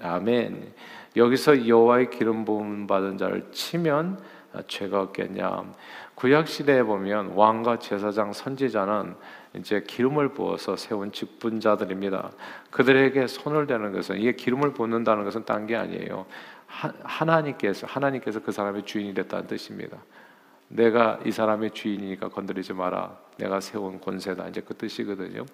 아멘. 0.00 0.72
여기서 1.16 1.66
여호와의 1.66 2.10
기름 2.10 2.44
부음 2.44 2.86
받은 2.86 3.18
자를 3.18 3.46
치면 3.52 4.18
죄가 4.68 5.02
없겠냐. 5.02 5.64
구약 6.14 6.48
시대에 6.48 6.82
보면 6.82 7.32
왕과 7.34 7.78
제사장 7.78 8.32
선지자는 8.32 9.14
이제 9.56 9.84
기름을 9.86 10.30
부어서 10.30 10.76
세운 10.76 11.12
직분자들입니다. 11.12 12.30
그들에게 12.70 13.26
손을 13.26 13.66
대는 13.66 13.92
것은 13.92 14.18
이게 14.18 14.32
기름을 14.32 14.72
붓는다는 14.72 15.24
것은 15.24 15.44
딴 15.44 15.66
게 15.66 15.76
아니에요. 15.76 16.26
하나님께서 17.04 17.86
하나님께서 17.86 18.40
그 18.40 18.52
사람의 18.52 18.84
주인이 18.84 19.14
됐다는 19.14 19.46
뜻입니다. 19.46 19.98
내가 20.68 21.20
이 21.24 21.30
사람의 21.30 21.70
주인이니까 21.70 22.28
건드리지 22.30 22.72
마라. 22.72 23.16
내가 23.38 23.60
세운 23.60 24.00
권세다. 24.00 24.48
이제 24.48 24.60
그 24.60 24.74
뜻이거든요. 24.74 25.44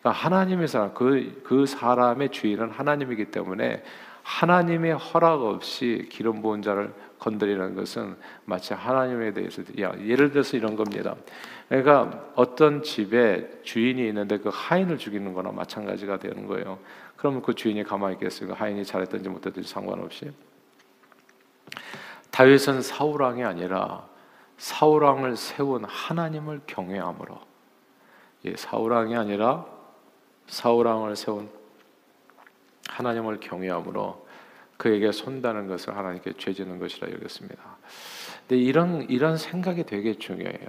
그러니까 0.00 0.10
하나님의 0.10 0.68
사람 0.68 0.92
그, 0.94 1.40
그 1.44 1.66
사람의 1.66 2.30
주인은 2.30 2.70
하나님이기 2.70 3.26
때문에 3.26 3.82
하나님의 4.22 4.94
허락 4.94 5.42
없이 5.42 6.08
기름 6.10 6.42
부은 6.42 6.62
자를 6.62 6.92
건드리는 7.24 7.74
것은 7.74 8.16
마치 8.44 8.74
하나님에 8.74 9.32
대해서 9.32 9.62
야, 9.80 9.94
예를 9.98 10.30
들어서 10.30 10.58
이런 10.58 10.76
겁니다. 10.76 11.16
그러니까 11.70 12.22
어떤 12.34 12.82
집에 12.82 13.62
주인이 13.62 14.06
있는데 14.08 14.38
그 14.38 14.50
하인을 14.52 14.98
죽이는 14.98 15.32
거나 15.32 15.50
마찬가지가 15.50 16.18
되는 16.18 16.46
거예요. 16.46 16.78
그러면 17.16 17.40
그 17.40 17.54
주인이 17.54 17.82
가만히 17.84 18.14
있겠어요? 18.14 18.52
하인이 18.52 18.84
잘했든지 18.84 19.30
못했든지 19.30 19.66
상관없이. 19.66 20.30
다윗은 22.30 22.82
사울 22.82 23.22
왕이 23.22 23.42
아니라 23.42 24.06
사울 24.58 25.04
왕을 25.04 25.36
세운 25.36 25.84
하나님을 25.84 26.60
경외함으로 26.66 27.40
예, 28.44 28.54
사울 28.56 28.92
왕이 28.92 29.16
아니라 29.16 29.64
사울 30.46 30.86
왕을 30.86 31.16
세운 31.16 31.48
하나님을 32.90 33.40
경외함으로 33.40 34.26
그에게 34.76 35.12
손다는 35.12 35.66
것을 35.68 35.96
하나님께 35.96 36.34
죄지는 36.38 36.78
것이라 36.78 37.10
여겼습니다. 37.12 37.62
근데 38.40 38.60
이런 38.60 39.02
이런 39.08 39.36
생각이 39.36 39.84
되게 39.84 40.14
중요해요. 40.14 40.68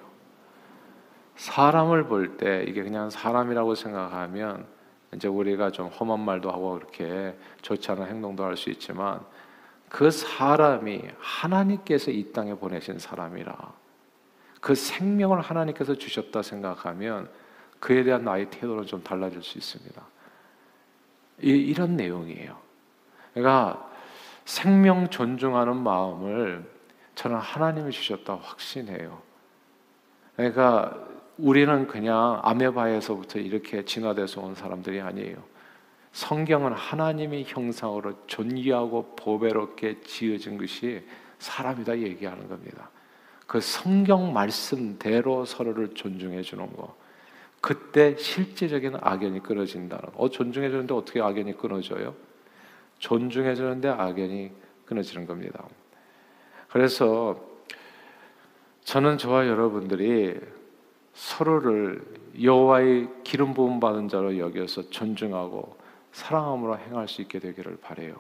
사람을 1.36 2.06
볼 2.06 2.38
때 2.38 2.64
이게 2.68 2.84
그냥 2.84 3.10
사람이라고 3.10 3.76
생각하면 3.76 4.66
이제 5.14 5.28
우리가 5.28 5.72
좀 5.72 5.88
험한 5.88 6.20
말도 6.20 6.52
하고 6.52 6.74
그렇게 6.74 7.36
좋지 7.62 7.92
않은 7.92 8.08
행동도 8.08 8.44
할 8.44 8.56
수 8.58 8.70
있지만 8.70 9.20
그 9.90 10.12
사람이 10.12 11.02
하나님께서 11.20 12.12
이 12.12 12.32
땅에 12.32 12.54
보내신 12.56 13.00
사람이라 13.00 13.56
그 14.62 14.76
생명을 14.76 15.42
하나님께서 15.42 15.96
주셨다 15.96 16.42
생각하면 16.42 17.30
그에 17.80 18.04
대한 18.04 18.24
나의 18.24 18.50
태도는 18.50 18.86
좀 18.86 19.04
달라질 19.04 19.44
수 19.44 19.58
있습니다. 19.58 20.02
이, 21.44 21.50
이런 21.50 21.96
내용이에요. 21.96 22.58
그러니까 23.34 23.85
생명 24.46 25.10
존중하는 25.10 25.76
마음을 25.78 26.64
저는 27.16 27.38
하나님이 27.38 27.92
주셨다 27.92 28.36
확신해요. 28.36 29.22
그러니까 30.36 31.08
우리는 31.38 31.88
그냥 31.88 32.40
아메바에서부터 32.44 33.40
이렇게 33.40 33.84
진화돼서 33.84 34.42
온 34.42 34.56
사람들이 34.56 35.02
아니에요. 35.02 35.38
성경은 36.12 36.74
하나님의 36.74 37.44
형상으로 37.46 38.14
존귀하고 38.28 39.16
보배롭게 39.18 40.02
지어진 40.02 40.58
것이 40.58 41.04
사람이다 41.40 42.00
얘기하는 42.00 42.48
겁니다. 42.48 42.90
그 43.48 43.60
성경 43.60 44.32
말씀대로 44.32 45.46
서로를 45.46 45.94
존중해 45.94 46.42
주는 46.42 46.72
거. 46.74 46.96
그때 47.60 48.16
실질적인 48.18 48.98
악연이 49.02 49.42
끊어진다는 49.42 50.06
거. 50.06 50.24
어, 50.24 50.30
존중해 50.30 50.70
주는데 50.70 50.94
어떻게 50.94 51.22
악연이 51.22 51.58
끊어져요? 51.58 52.16
존중해 53.00 53.56
주는데 53.56 53.90
악연이 53.90 54.52
끊어지는 54.86 55.26
겁니다. 55.26 55.66
그래서 56.70 57.40
저는 58.84 59.18
저와 59.18 59.48
여러분들이 59.48 60.40
서로를 61.14 62.04
여호와의 62.42 63.10
기름 63.24 63.54
부음 63.54 63.80
받은 63.80 64.10
자로 64.10 64.38
여겨서 64.38 64.90
존중하고 64.90 65.78
사랑함으로 66.12 66.78
행할 66.78 67.08
수 67.08 67.22
있게 67.22 67.40
되기를 67.40 67.78
바래요. 67.78 68.16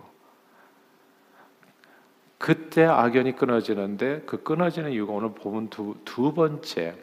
그때 2.38 2.84
악연이 2.84 3.36
끊어지는데 3.36 4.24
그 4.26 4.44
끊어지는 4.44 4.92
이유가 4.92 5.14
오늘 5.14 5.34
보면 5.34 5.70
두, 5.70 5.96
두 6.06 6.34
번째 6.34 6.96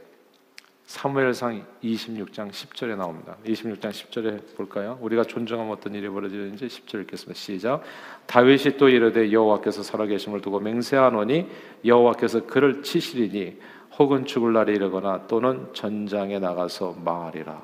사무엘상 0.93 1.65
26장 1.83 2.51
10절에 2.51 2.99
나옵니다. 2.99 3.35
26장 3.47 3.89
10절에 3.89 4.55
볼까요? 4.57 4.99
우리가 5.01 5.25
존중하면 5.25 5.73
어떤 5.73 5.95
일이 5.95 6.07
벌어지는지 6.07 6.67
10절 6.67 7.01
읽겠습니다. 7.03 7.33
시작. 7.33 7.83
다윗이 8.27 8.77
또 8.77 8.91
이르되 8.91 9.33
여호와께서 9.33 9.83
살아계심을 9.85 10.43
두고 10.43 10.61
맹세하노니 10.61 11.49
여호와께서 11.87 12.47
그를 12.47 12.83
치시리니 12.83 13.59
혹은 13.99 14.27
죽을 14.27 14.53
날이 14.53 14.75
이르거나 14.75 15.27
또는 15.29 15.67
전장에 15.73 16.39
나가서 16.39 16.99
망하리라. 17.03 17.63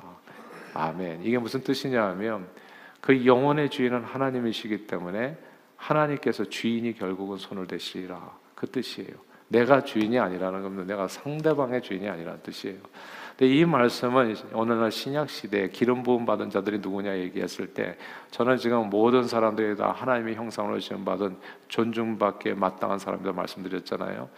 아멘. 0.72 1.22
이게 1.22 1.36
무슨 1.36 1.62
뜻이냐 1.62 2.02
하면 2.02 2.48
그 3.02 3.26
영혼의 3.26 3.68
주인은 3.68 4.04
하나님이시기 4.04 4.86
때문에 4.86 5.36
하나님께서 5.76 6.44
주인이 6.46 6.94
결국은 6.94 7.36
손을 7.36 7.66
대시리라 7.66 8.38
그 8.54 8.66
뜻이에요. 8.66 9.27
내가 9.48 9.82
주인이 9.82 10.18
아니라는 10.18 10.62
겁니다. 10.62 10.84
내가 10.84 11.08
상대방의 11.08 11.82
주인이 11.82 12.08
아니라는 12.08 12.40
뜻이에요. 12.42 12.78
근데 13.36 13.54
이 13.54 13.64
말씀은 13.64 14.34
오늘날 14.52 14.90
신약 14.90 15.30
시대에 15.30 15.68
기름 15.68 16.02
부음 16.02 16.26
받은 16.26 16.50
자들이 16.50 16.80
누구냐 16.80 17.16
얘기했을 17.18 17.68
때 17.68 17.96
저는 18.30 18.56
지금 18.56 18.90
모든 18.90 19.22
사람들이 19.22 19.76
다 19.76 19.92
하나님의 19.92 20.34
형상으로 20.34 20.80
지금 20.80 21.04
받은 21.04 21.36
존중받기에 21.68 22.54
마땅한 22.54 22.98
사람들 22.98 23.32
말씀드렸잖아요. 23.32 24.28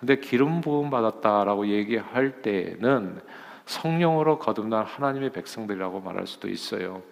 근데 0.00 0.16
기름 0.16 0.60
부음 0.60 0.90
받았다라고 0.90 1.68
얘기할 1.68 2.42
때는 2.42 3.20
성령으로 3.66 4.38
거듭난 4.38 4.84
하나님의 4.84 5.30
백성들이라고 5.30 6.00
말할 6.00 6.26
수도 6.26 6.48
있어요. 6.48 7.02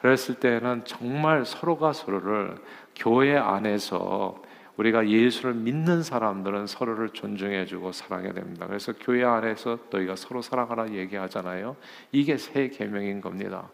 그랬을 0.00 0.36
때는 0.36 0.82
정말 0.84 1.44
서로가 1.44 1.92
서로를 1.92 2.56
교회 2.94 3.36
안에서 3.36 4.42
우리가 4.76 5.08
예수를 5.08 5.54
믿는 5.54 6.02
사람들은 6.02 6.66
서로를 6.66 7.10
존중해주고 7.10 7.92
사랑해야 7.92 8.32
됩니다. 8.32 8.66
그래서 8.66 8.92
교회 9.00 9.24
안에서 9.24 9.78
너희가 9.90 10.16
서로 10.16 10.42
사랑하라 10.42 10.90
얘기하잖아요. 10.92 11.76
이게 12.12 12.36
새 12.36 12.68
계명인 12.68 13.20
겁니다. 13.20 13.68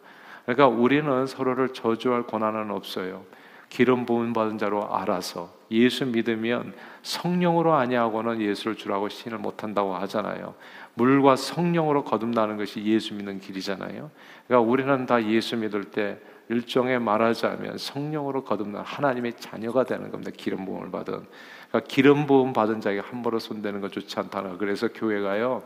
그러니까 0.44 0.68
우리는 0.68 1.26
서로를 1.26 1.70
저주할 1.70 2.24
권한은 2.26 2.70
없어요. 2.70 3.24
기름 3.68 4.04
부음 4.04 4.34
받은 4.34 4.58
자로 4.58 4.94
알아서 4.94 5.50
예수 5.70 6.04
믿으면 6.04 6.74
성령으로 7.00 7.72
아니하고는 7.72 8.42
예수를 8.42 8.76
주라고 8.76 9.08
신을 9.08 9.38
못 9.38 9.64
한다고 9.64 9.94
하잖아요. 9.94 10.54
물과 10.94 11.36
성령으로 11.36 12.04
거듭나는 12.04 12.58
것이 12.58 12.84
예수 12.84 13.14
믿는 13.14 13.40
길이잖아요. 13.40 14.10
그러니까 14.46 14.70
우리는 14.70 15.06
다 15.06 15.24
예수 15.24 15.56
믿을 15.56 15.84
때 15.84 16.18
일종의 16.52 17.00
말하자면 17.00 17.78
성령으로 17.78 18.44
거듭난 18.44 18.84
하나님의 18.84 19.34
자녀가 19.38 19.84
되는 19.84 20.10
겁니다. 20.10 20.30
기름 20.36 20.64
부음을 20.66 20.90
받은. 20.90 21.26
그러니까 21.68 21.88
기름 21.88 22.26
부음 22.26 22.52
받은 22.52 22.80
자에게 22.80 23.00
함부로 23.00 23.38
손대는 23.38 23.80
것 23.80 23.90
좋지 23.92 24.18
않다는 24.20 24.58
그래서 24.58 24.88
교회가요. 24.88 25.62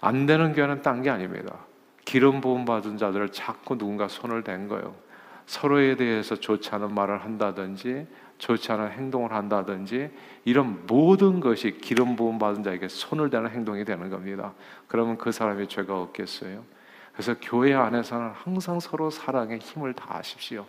안 0.00 0.26
되는 0.26 0.52
교회는 0.52 0.82
딴 0.82 1.02
게 1.02 1.10
아닙니다. 1.10 1.54
기름 2.04 2.40
부음 2.40 2.64
받은 2.64 2.96
자들을 2.96 3.30
자꾸 3.30 3.78
누군가 3.78 4.08
손을 4.08 4.42
댄 4.42 4.66
거예요. 4.68 4.94
서로에 5.46 5.96
대해서 5.96 6.34
좋지 6.34 6.70
않은 6.70 6.94
말을 6.94 7.24
한다든지 7.24 8.06
좋지 8.38 8.72
않은 8.72 8.90
행동을 8.90 9.32
한다든지 9.32 10.10
이런 10.44 10.84
모든 10.86 11.38
것이 11.38 11.78
기름 11.78 12.16
부음 12.16 12.38
받은 12.38 12.64
자에게 12.64 12.88
손을 12.88 13.30
대는 13.30 13.50
행동이 13.50 13.84
되는 13.84 14.10
겁니다. 14.10 14.54
그러면 14.88 15.16
그 15.16 15.30
사람이 15.30 15.68
죄가 15.68 16.00
없겠어요? 16.00 16.64
그래서 17.12 17.34
교회 17.40 17.74
안에서는 17.74 18.30
항상 18.30 18.80
서로 18.80 19.10
사랑에 19.10 19.58
힘을 19.58 19.92
다하십시오. 19.92 20.64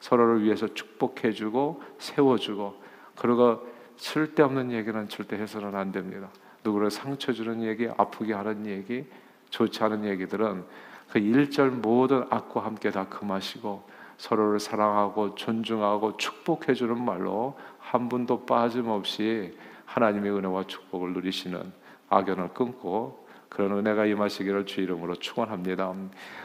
서로를 0.00 0.42
위해서 0.42 0.66
축복해주고 0.72 1.82
세워주고 1.98 2.82
그리고 3.16 3.66
쓸데없는 3.96 4.72
얘기는 4.72 5.08
절대 5.08 5.36
해서는 5.36 5.74
안 5.74 5.92
됩니다. 5.92 6.28
누구를 6.64 6.90
상처 6.90 7.32
주는 7.32 7.62
얘기, 7.62 7.88
아프게 7.96 8.32
하는 8.32 8.66
얘기, 8.66 9.06
좋지 9.50 9.82
않은 9.84 10.04
얘기들은 10.04 10.64
그 11.10 11.18
일절 11.18 11.70
모든 11.70 12.26
악과 12.30 12.64
함께 12.64 12.90
다 12.90 13.08
금하시고 13.08 13.88
서로를 14.16 14.58
사랑하고 14.58 15.34
존중하고 15.34 16.16
축복해 16.16 16.74
주는 16.74 17.02
말로 17.02 17.56
한 17.78 18.08
분도 18.08 18.44
빠짐없이 18.44 19.56
하나님의 19.86 20.32
은혜와 20.32 20.64
축복을 20.66 21.12
누리시는 21.12 21.72
악연을 22.08 22.48
끊고 22.48 23.23
그런 23.48 23.72
은혜가 23.78 24.06
임하시기를 24.06 24.66
주 24.66 24.80
이름으로 24.80 25.14
축원합니다. 25.14 25.94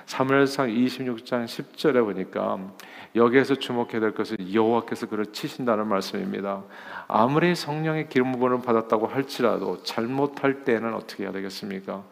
사무엘상 0.05 0.69
26장 0.69 1.45
10절에 1.45 2.03
보니까 2.03 2.59
여기에서 3.15 3.55
주목해야 3.55 3.99
될 3.99 4.13
것은 4.13 4.53
여호와께서 4.53 5.07
그를 5.07 5.25
치신다는 5.27 5.87
말씀입니다. 5.87 6.63
아무리 7.07 7.55
성령의 7.55 8.09
기름 8.09 8.33
부음을 8.33 8.61
받았다고 8.61 9.07
할지라도 9.07 9.81
잘못할 9.83 10.63
때는 10.63 10.93
어떻게 10.93 11.23
해야 11.23 11.31
되겠습니까? 11.31 12.03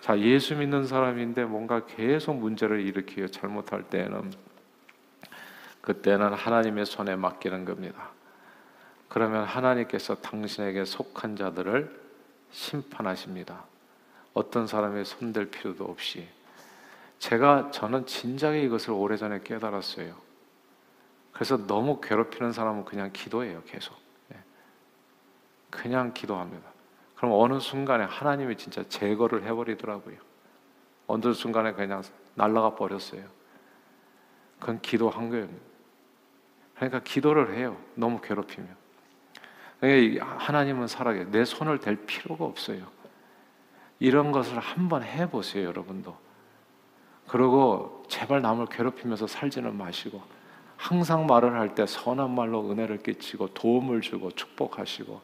자, 0.00 0.18
예수 0.20 0.54
믿는 0.54 0.86
사람인데 0.86 1.44
뭔가 1.44 1.84
계속 1.84 2.36
문제를 2.36 2.80
일으키요 2.80 3.28
잘못할 3.28 3.82
때는 3.82 4.32
그때는 5.80 6.32
하나님의 6.32 6.86
손에 6.86 7.16
맡기는 7.16 7.64
겁니다. 7.64 8.10
그러면 9.08 9.44
하나님께서 9.44 10.16
당신에게 10.16 10.84
속한 10.84 11.36
자들을 11.36 12.06
심판하십니다. 12.50 13.64
어떤 14.36 14.66
사람의 14.66 15.06
손댈 15.06 15.46
필요도 15.50 15.84
없이 15.84 16.28
제가 17.18 17.70
저는 17.70 18.04
진작에 18.04 18.60
이것을 18.64 18.90
오래전에 18.90 19.40
깨달았어요. 19.42 20.14
그래서 21.32 21.66
너무 21.66 22.02
괴롭히는 22.02 22.52
사람은 22.52 22.84
그냥 22.84 23.10
기도해요, 23.14 23.62
계속. 23.64 23.96
예. 24.34 24.36
그냥 25.70 26.12
기도합니다. 26.12 26.68
그럼 27.16 27.32
어느 27.32 27.58
순간에 27.60 28.04
하나님이 28.04 28.56
진짜 28.58 28.86
제거를 28.86 29.44
해버리더라고요. 29.44 30.18
어느 31.06 31.32
순간에 31.32 31.72
그냥 31.72 32.02
날라가 32.34 32.74
버렸어요. 32.74 33.24
그건 34.60 34.82
기도한 34.82 35.30
거예요. 35.30 35.48
그러니까 36.74 37.00
기도를 37.02 37.56
해요. 37.56 37.80
너무 37.94 38.20
괴롭히면. 38.20 38.68
그러니까 39.80 40.26
하나님은 40.26 40.88
살아계. 40.88 41.30
내 41.30 41.46
손을 41.46 41.80
댈 41.80 42.04
필요가 42.04 42.44
없어요. 42.44 42.95
이런 43.98 44.32
것을 44.32 44.58
한번 44.58 45.02
해보세요, 45.02 45.66
여러분도. 45.68 46.16
그리고 47.28 48.04
제발 48.08 48.42
남을 48.42 48.66
괴롭히면서 48.66 49.26
살지는 49.26 49.76
마시고 49.76 50.22
항상 50.76 51.26
말을 51.26 51.54
할 51.54 51.74
때 51.74 51.86
선한 51.86 52.34
말로 52.34 52.70
은혜를 52.70 52.98
끼치고 52.98 53.48
도움을 53.54 54.00
주고 54.00 54.30
축복하시고 54.30 55.20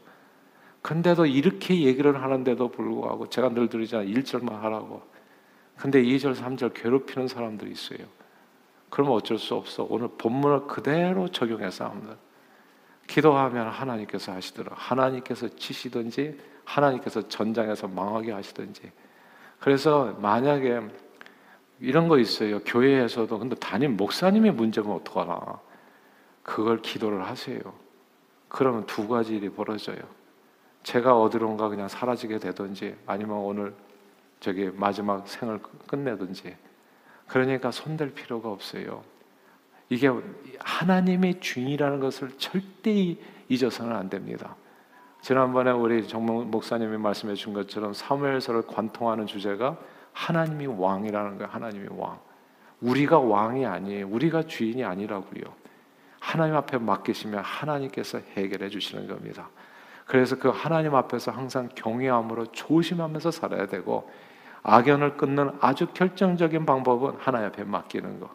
근데도 0.80 1.26
이렇게 1.26 1.82
얘기를 1.82 2.20
하는데도 2.20 2.68
불구하고 2.68 3.28
제가 3.28 3.50
늘 3.50 3.68
드리잖아요. 3.68 4.08
1절만 4.08 4.50
하라고. 4.62 5.02
근데 5.76 6.02
2절, 6.02 6.34
3절 6.34 6.74
괴롭히는 6.74 7.28
사람들이 7.28 7.70
있어요. 7.70 8.06
그러면 8.90 9.14
어쩔 9.14 9.38
수 9.38 9.54
없어. 9.54 9.86
오늘 9.88 10.08
본문을 10.18 10.66
그대로 10.66 11.28
적용해서 11.28 11.84
합니다. 11.84 12.16
기도하면 13.06 13.68
하나님께서 13.68 14.32
하시더라. 14.32 14.72
하나님께서 14.74 15.48
치시든지 15.50 16.38
하나님께서 16.64 17.28
전장에서 17.28 17.88
망하게 17.88 18.32
하시든지. 18.32 18.90
그래서 19.60 20.16
만약에 20.20 20.80
이런 21.80 22.08
거 22.08 22.18
있어요. 22.18 22.60
교회에서도 22.60 23.38
근데 23.38 23.56
담임 23.56 23.96
목사님의 23.96 24.52
문제면 24.52 24.92
어떡하나. 24.92 25.60
그걸 26.42 26.82
기도를 26.82 27.24
하세요. 27.26 27.60
그러면 28.48 28.86
두 28.86 29.08
가지 29.08 29.36
일이 29.36 29.48
벌어져요. 29.48 29.98
제가 30.82 31.18
어디론가 31.18 31.68
그냥 31.68 31.88
사라지게 31.88 32.38
되든지 32.38 32.96
아니면 33.06 33.38
오늘 33.38 33.74
저기 34.40 34.70
마지막 34.74 35.26
생을 35.26 35.60
끝내든지. 35.86 36.56
그러니까 37.28 37.70
손댈 37.70 38.12
필요가 38.12 38.50
없어요. 38.50 39.02
이게 39.88 40.10
하나님의 40.58 41.40
중이라는 41.40 42.00
것을 42.00 42.36
절대 42.38 43.16
잊어서는 43.48 43.94
안 43.94 44.08
됩니다. 44.08 44.56
지난번에 45.22 45.70
우리 45.70 46.06
정목 46.08 46.48
목사님이 46.48 46.98
말씀해 46.98 47.34
준 47.34 47.52
것처럼 47.52 47.92
사무엘서를 47.94 48.62
관통하는 48.66 49.26
주제가 49.26 49.76
하나님이 50.12 50.66
왕이라는 50.66 51.38
거예요. 51.38 51.48
하나님이 51.48 51.86
왕. 51.96 52.18
우리가 52.80 53.20
왕이 53.20 53.64
아니에요. 53.64 54.08
우리가 54.08 54.42
주인이 54.42 54.82
아니라고요. 54.84 55.44
하나님 56.18 56.56
앞에 56.56 56.78
맡기시면 56.78 57.38
하나님께서 57.40 58.20
해결해 58.36 58.68
주시는 58.68 59.06
겁니다. 59.06 59.48
그래서 60.06 60.36
그 60.36 60.48
하나님 60.48 60.96
앞에서 60.96 61.30
항상 61.30 61.68
경외함으로 61.72 62.46
조심하면서 62.46 63.30
살아야 63.30 63.66
되고 63.66 64.10
악연을 64.64 65.16
끊는 65.16 65.52
아주 65.60 65.86
결정적인 65.94 66.66
방법은 66.66 67.14
하나님 67.18 67.46
앞에 67.46 67.62
맡기는 67.62 68.18
거. 68.18 68.28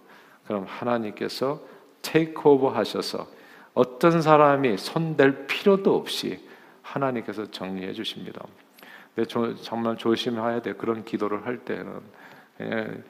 그럼 0.45 0.63
하나님께서 0.65 1.59
테이크 2.01 2.47
오버 2.47 2.69
하셔서 2.69 3.27
어떤 3.73 4.21
사람이 4.21 4.77
손댈 4.77 5.47
필요도 5.47 5.93
없이 5.93 6.46
하나님께서 6.87 7.49
정리해 7.51 7.93
주십니다. 7.93 8.41
근데 9.15 9.27
정말 9.61 9.97
조심해야 9.97 10.61
돼. 10.61 10.73
그런 10.73 11.03
기도를 11.03 11.45
할 11.45 11.59
때는 11.59 12.01
예. 12.61 13.03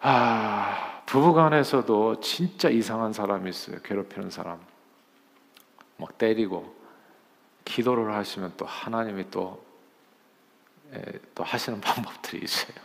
아, 0.00 1.02
부부간에서도 1.06 2.20
진짜 2.20 2.70
이상한 2.70 3.12
사람이 3.12 3.50
있어요. 3.50 3.80
괴롭히는 3.82 4.30
사람. 4.30 4.60
막 5.96 6.16
때리고 6.16 6.74
기도를 7.64 8.14
하시면 8.14 8.54
또 8.56 8.64
하나님이 8.64 9.30
또, 9.30 9.62
예, 10.94 11.02
또 11.34 11.44
하시는 11.44 11.80
방법들이 11.82 12.42
있어요. 12.42 12.76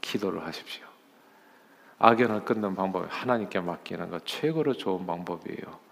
기도를 0.00 0.44
하십시오. 0.46 0.86
악연을 1.98 2.44
끊는 2.44 2.74
방법이 2.74 3.06
하나님께 3.10 3.60
맡기는 3.60 4.10
것 4.10 4.24
최고로 4.26 4.74
좋은 4.74 5.06
방법이에요. 5.06 5.85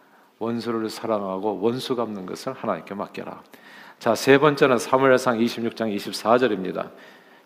원수를 0.44 0.90
사랑하고 0.90 1.60
원수 1.60 1.96
갚는 1.96 2.26
것을 2.26 2.52
하나님께 2.52 2.94
맡겨라. 2.94 3.42
자, 3.98 4.14
세 4.14 4.38
번째는 4.38 4.78
사무엘상 4.78 5.38
26장 5.38 5.94
24절입니다. 5.96 6.90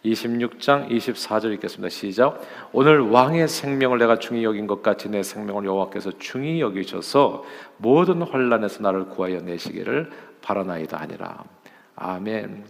26장 0.05 0.89
24절 0.89 1.53
읽겠습니다. 1.55 1.89
시작. 1.89 2.41
오늘 2.73 3.01
왕의 3.01 3.49
생명을 3.49 3.99
내가 3.99 4.19
중히 4.19 4.45
여긴 4.45 4.67
것 4.67 4.83
같이 4.83 5.09
내 5.09 5.23
생명을 5.23 5.65
여호와께서 5.65 6.13
중히 6.19 6.61
여기셔서 6.61 7.45
모든 7.79 8.23
환란에서 8.23 8.83
나를 8.83 9.07
구하여 9.07 9.41
내시기를 9.41 10.11
바라나이다 10.41 11.01
아니라. 11.01 11.45
아멘. 11.97 12.65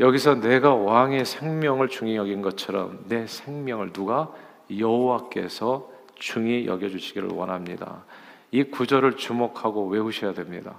여기서 0.00 0.36
내가 0.36 0.74
왕의 0.74 1.24
생명을 1.24 1.88
중히 1.88 2.16
여긴 2.16 2.42
것처럼 2.42 3.04
내 3.08 3.26
생명을 3.26 3.92
누가 3.92 4.30
여호와께서 4.76 5.90
중히 6.14 6.66
여겨 6.66 6.88
주시기를 6.88 7.30
원합니다. 7.32 8.04
이 8.52 8.64
구절을 8.64 9.16
주목하고 9.16 9.88
외우셔야 9.88 10.34
됩니다. 10.34 10.76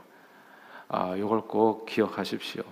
아, 0.88 1.16
이걸 1.18 1.42
꼭 1.42 1.86
기억하십시오. 1.86 2.64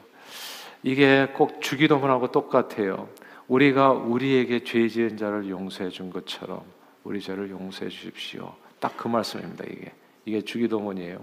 이게 0.83 1.27
꼭 1.33 1.61
주기도문하고 1.61 2.31
똑같아요. 2.31 3.09
우리가 3.47 3.91
우리에게 3.91 4.63
죄 4.63 4.87
지은 4.87 5.17
자를 5.17 5.49
용서해 5.49 5.89
준 5.89 6.09
것처럼 6.11 6.61
우리 7.03 7.19
죄를 7.19 7.49
용서해 7.49 7.89
주십시오. 7.89 8.55
딱 8.79 8.95
그 8.95 9.07
말씀입니다. 9.07 9.65
이게 9.65 9.91
이게 10.25 10.41
주기도문이에요. 10.41 11.19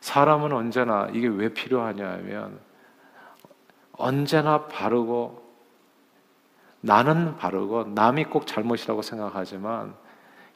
사람은 0.00 0.52
언제나 0.52 1.08
이게 1.12 1.26
왜 1.26 1.48
필요하냐면 1.52 2.60
언제나 3.92 4.66
바르고 4.66 5.42
나는 6.80 7.36
바르고 7.38 7.84
남이 7.94 8.24
꼭 8.26 8.46
잘못이라고 8.46 9.02
생각하지만 9.02 9.94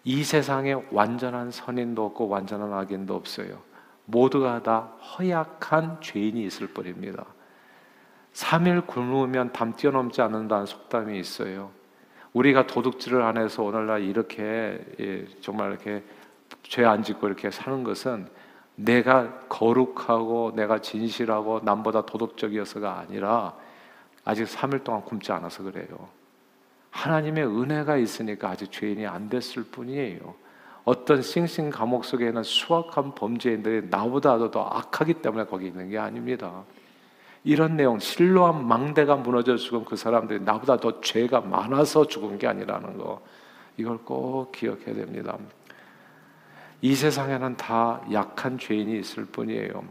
이 0.04 0.24
세상에 0.24 0.74
완전한 0.90 1.50
선인도 1.50 2.06
없고 2.06 2.28
완전한 2.28 2.72
악인도 2.72 3.14
없어요. 3.14 3.58
모두가 4.06 4.62
다 4.62 4.92
허약한 5.18 6.00
죄인이 6.00 6.42
있을 6.44 6.68
뿐입니다. 6.68 7.26
3일 8.32 8.86
굶으면 8.86 9.52
담 9.52 9.74
뛰어넘지 9.74 10.22
않는다는 10.22 10.66
속담이 10.66 11.18
있어요. 11.18 11.70
우리가 12.32 12.66
도둑질을 12.66 13.20
안 13.22 13.36
해서 13.36 13.62
오늘날 13.62 14.02
이렇게 14.02 14.80
예, 15.00 15.26
정말 15.40 15.70
이렇게 15.72 16.04
죄 16.62 16.84
안 16.84 17.02
짓고 17.02 17.26
이렇게 17.26 17.50
사는 17.50 17.82
것은 17.84 18.28
내가 18.76 19.40
거룩하고 19.48 20.52
내가 20.54 20.78
진실하고 20.80 21.60
남보다 21.64 22.06
도덕적이어서가 22.06 22.98
아니라 23.00 23.54
아직 24.24 24.44
3일 24.44 24.84
동안 24.84 25.02
굶지 25.02 25.32
않아서 25.32 25.64
그래요. 25.64 26.08
하나님의 26.98 27.46
은혜가 27.46 27.96
있으니까 27.96 28.50
아직 28.50 28.72
죄인이 28.72 29.06
안 29.06 29.28
됐을 29.28 29.62
뿐이에요. 29.64 30.34
어떤 30.84 31.22
싱싱 31.22 31.70
감옥 31.70 32.04
속에 32.04 32.26
있는 32.26 32.42
수악한 32.42 33.14
범죄인들이 33.14 33.88
나보다도 33.88 34.50
더 34.50 34.64
악하기 34.64 35.14
때문에 35.14 35.44
거기 35.44 35.68
있는 35.68 35.90
게 35.90 35.98
아닙니다. 35.98 36.64
이런 37.44 37.76
내용, 37.76 38.00
실로암 38.00 38.66
망대가 38.66 39.14
무너져 39.14 39.56
죽은 39.56 39.84
그 39.84 39.94
사람들이 39.94 40.40
나보다 40.40 40.78
더 40.78 41.00
죄가 41.00 41.42
많아서 41.42 42.06
죽은 42.06 42.38
게 42.38 42.48
아니라는 42.48 42.98
거, 42.98 43.22
이걸 43.76 43.98
꼭 43.98 44.50
기억해야 44.50 44.94
됩니다. 44.94 45.38
이 46.80 46.94
세상에는 46.94 47.56
다 47.56 48.00
약한 48.12 48.58
죄인이 48.58 48.98
있을 48.98 49.24
뿐이에요. 49.26 49.84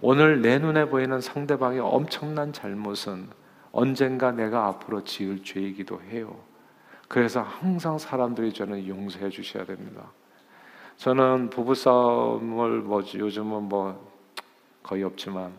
오늘 0.00 0.42
내 0.42 0.58
눈에 0.58 0.86
보이는 0.86 1.20
상대방의 1.20 1.78
엄청난 1.80 2.52
잘못은 2.52 3.28
언젠가 3.72 4.32
내가 4.32 4.66
앞으로 4.66 5.04
지을 5.04 5.42
죄이기도 5.42 6.00
해요. 6.02 6.36
그래서 7.08 7.42
항상 7.42 7.98
사람들이 7.98 8.52
저는 8.52 8.86
용서해 8.86 9.30
주셔야 9.30 9.64
됩니다. 9.64 10.10
저는 10.96 11.50
부부싸움을 11.50 12.82
뭐지 12.82 13.18
요즘은 13.18 13.64
뭐 13.64 14.12
거의 14.82 15.02
없지만 15.02 15.52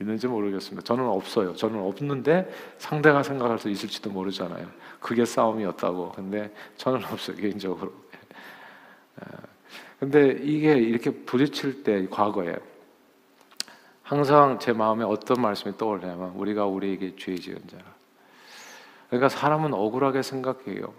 있는지 0.00 0.26
모르겠습니다. 0.26 0.82
저는 0.82 1.04
없어요. 1.04 1.54
저는 1.54 1.80
없는데 1.80 2.50
상대가 2.78 3.22
생각할 3.22 3.58
수 3.58 3.68
있을지도 3.68 4.10
모르잖아요. 4.10 4.66
그게 5.00 5.24
싸움이었다고. 5.24 6.12
근데 6.12 6.52
저는 6.76 7.04
없어요 7.04 7.36
개인적으로. 7.36 7.92
근데 9.98 10.38
이게 10.42 10.74
이렇게 10.74 11.10
부딪힐 11.10 11.82
때 11.82 12.06
과거에 12.08 12.56
항상 14.06 14.60
제 14.60 14.72
마음에 14.72 15.04
어떤 15.04 15.42
말씀이 15.42 15.76
떠올냐면 15.76 16.30
우리가 16.36 16.64
우리에게 16.64 17.16
죄 17.16 17.34
지은 17.34 17.58
자라. 17.66 17.82
그러니까 19.08 19.28
사람은 19.28 19.74
억울하게 19.74 20.22
생각해요. 20.22 20.94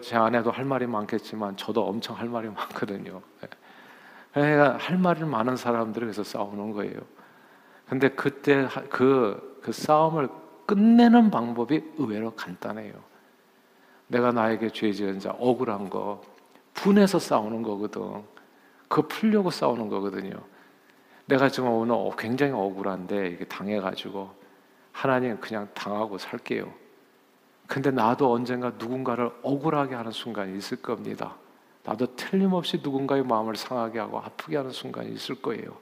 제 0.00 0.16
아내도 0.16 0.50
할 0.50 0.64
말이 0.64 0.86
많겠지만 0.86 1.58
저도 1.58 1.86
엄청 1.86 2.16
할 2.16 2.30
말이 2.30 2.48
많거든요. 2.48 3.20
예. 3.44 3.48
그러니까 4.32 4.78
할 4.78 4.96
말이 4.96 5.22
많은 5.24 5.56
사람들이 5.56 6.06
그래서 6.06 6.24
싸우는 6.24 6.72
거예요. 6.72 7.00
근데 7.86 8.08
그때 8.08 8.66
그, 8.88 9.60
그 9.62 9.70
싸움을 9.70 10.30
끝내는 10.64 11.30
방법이 11.30 11.84
의외로 11.98 12.30
간단해요. 12.30 12.94
내가 14.06 14.32
나에게 14.32 14.70
죄 14.70 14.90
지은 14.90 15.20
자, 15.20 15.36
억울한 15.38 15.90
거, 15.90 16.22
분해서 16.72 17.18
싸우는 17.18 17.62
거거든. 17.62 18.24
그거 18.88 19.06
풀려고 19.06 19.50
싸우는 19.50 19.90
거거든요. 19.90 20.49
내가 21.30 21.48
지금 21.48 21.68
오늘 21.68 21.94
굉장히 22.18 22.52
억울한데 22.52 23.28
이게 23.28 23.44
당해가지고 23.44 24.34
하나님 24.90 25.38
그냥 25.38 25.68
당하고 25.74 26.18
살게요. 26.18 26.72
근데 27.68 27.92
나도 27.92 28.32
언젠가 28.32 28.72
누군가를 28.76 29.30
억울하게 29.42 29.94
하는 29.94 30.10
순간이 30.10 30.58
있을 30.58 30.82
겁니다. 30.82 31.36
나도 31.84 32.16
틀림없이 32.16 32.80
누군가의 32.82 33.22
마음을 33.22 33.54
상하게 33.54 34.00
하고 34.00 34.18
아프게 34.18 34.56
하는 34.56 34.72
순간이 34.72 35.12
있을 35.12 35.36
거예요. 35.36 35.78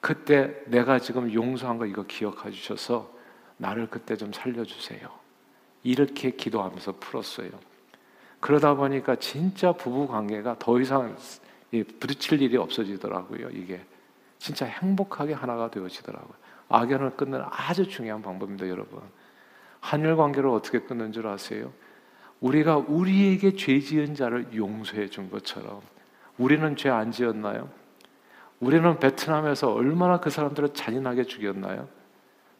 그때 0.00 0.62
내가 0.66 1.00
지금 1.00 1.32
용서한 1.32 1.78
거 1.78 1.86
이거 1.86 2.04
기억해 2.04 2.52
주셔서 2.52 3.12
나를 3.56 3.88
그때 3.90 4.16
좀 4.16 4.32
살려주세요. 4.32 5.08
이렇게 5.82 6.30
기도하면서 6.30 6.94
풀었어요. 7.00 7.50
그러다 8.38 8.74
보니까 8.74 9.16
진짜 9.16 9.72
부부 9.72 10.06
관계가 10.06 10.60
더 10.60 10.78
이상 10.78 11.16
부딪힐 11.98 12.40
일이 12.40 12.56
없어지더라고요. 12.56 13.50
이게 13.50 13.84
진짜 14.38 14.66
행복하게 14.66 15.34
하나가 15.34 15.70
되어지더라고요. 15.70 16.32
악연을 16.68 17.16
끊는 17.16 17.42
아주 17.50 17.88
중요한 17.88 18.22
방법입니다, 18.22 18.68
여러분. 18.68 19.00
한일 19.80 20.16
관계를 20.16 20.48
어떻게 20.50 20.80
끊는 20.80 21.12
줄 21.12 21.26
아세요? 21.26 21.72
우리가 22.40 22.76
우리에게 22.76 23.56
죄 23.56 23.80
지은 23.80 24.14
자를 24.14 24.46
용서해 24.54 25.08
준 25.08 25.30
것처럼 25.30 25.80
우리는 26.36 26.76
죄 26.76 26.88
안 26.88 27.10
지었나요? 27.10 27.68
우리는 28.60 28.98
베트남에서 28.98 29.72
얼마나 29.72 30.20
그 30.20 30.30
사람들을 30.30 30.74
잔인하게 30.74 31.24
죽였나요? 31.24 31.88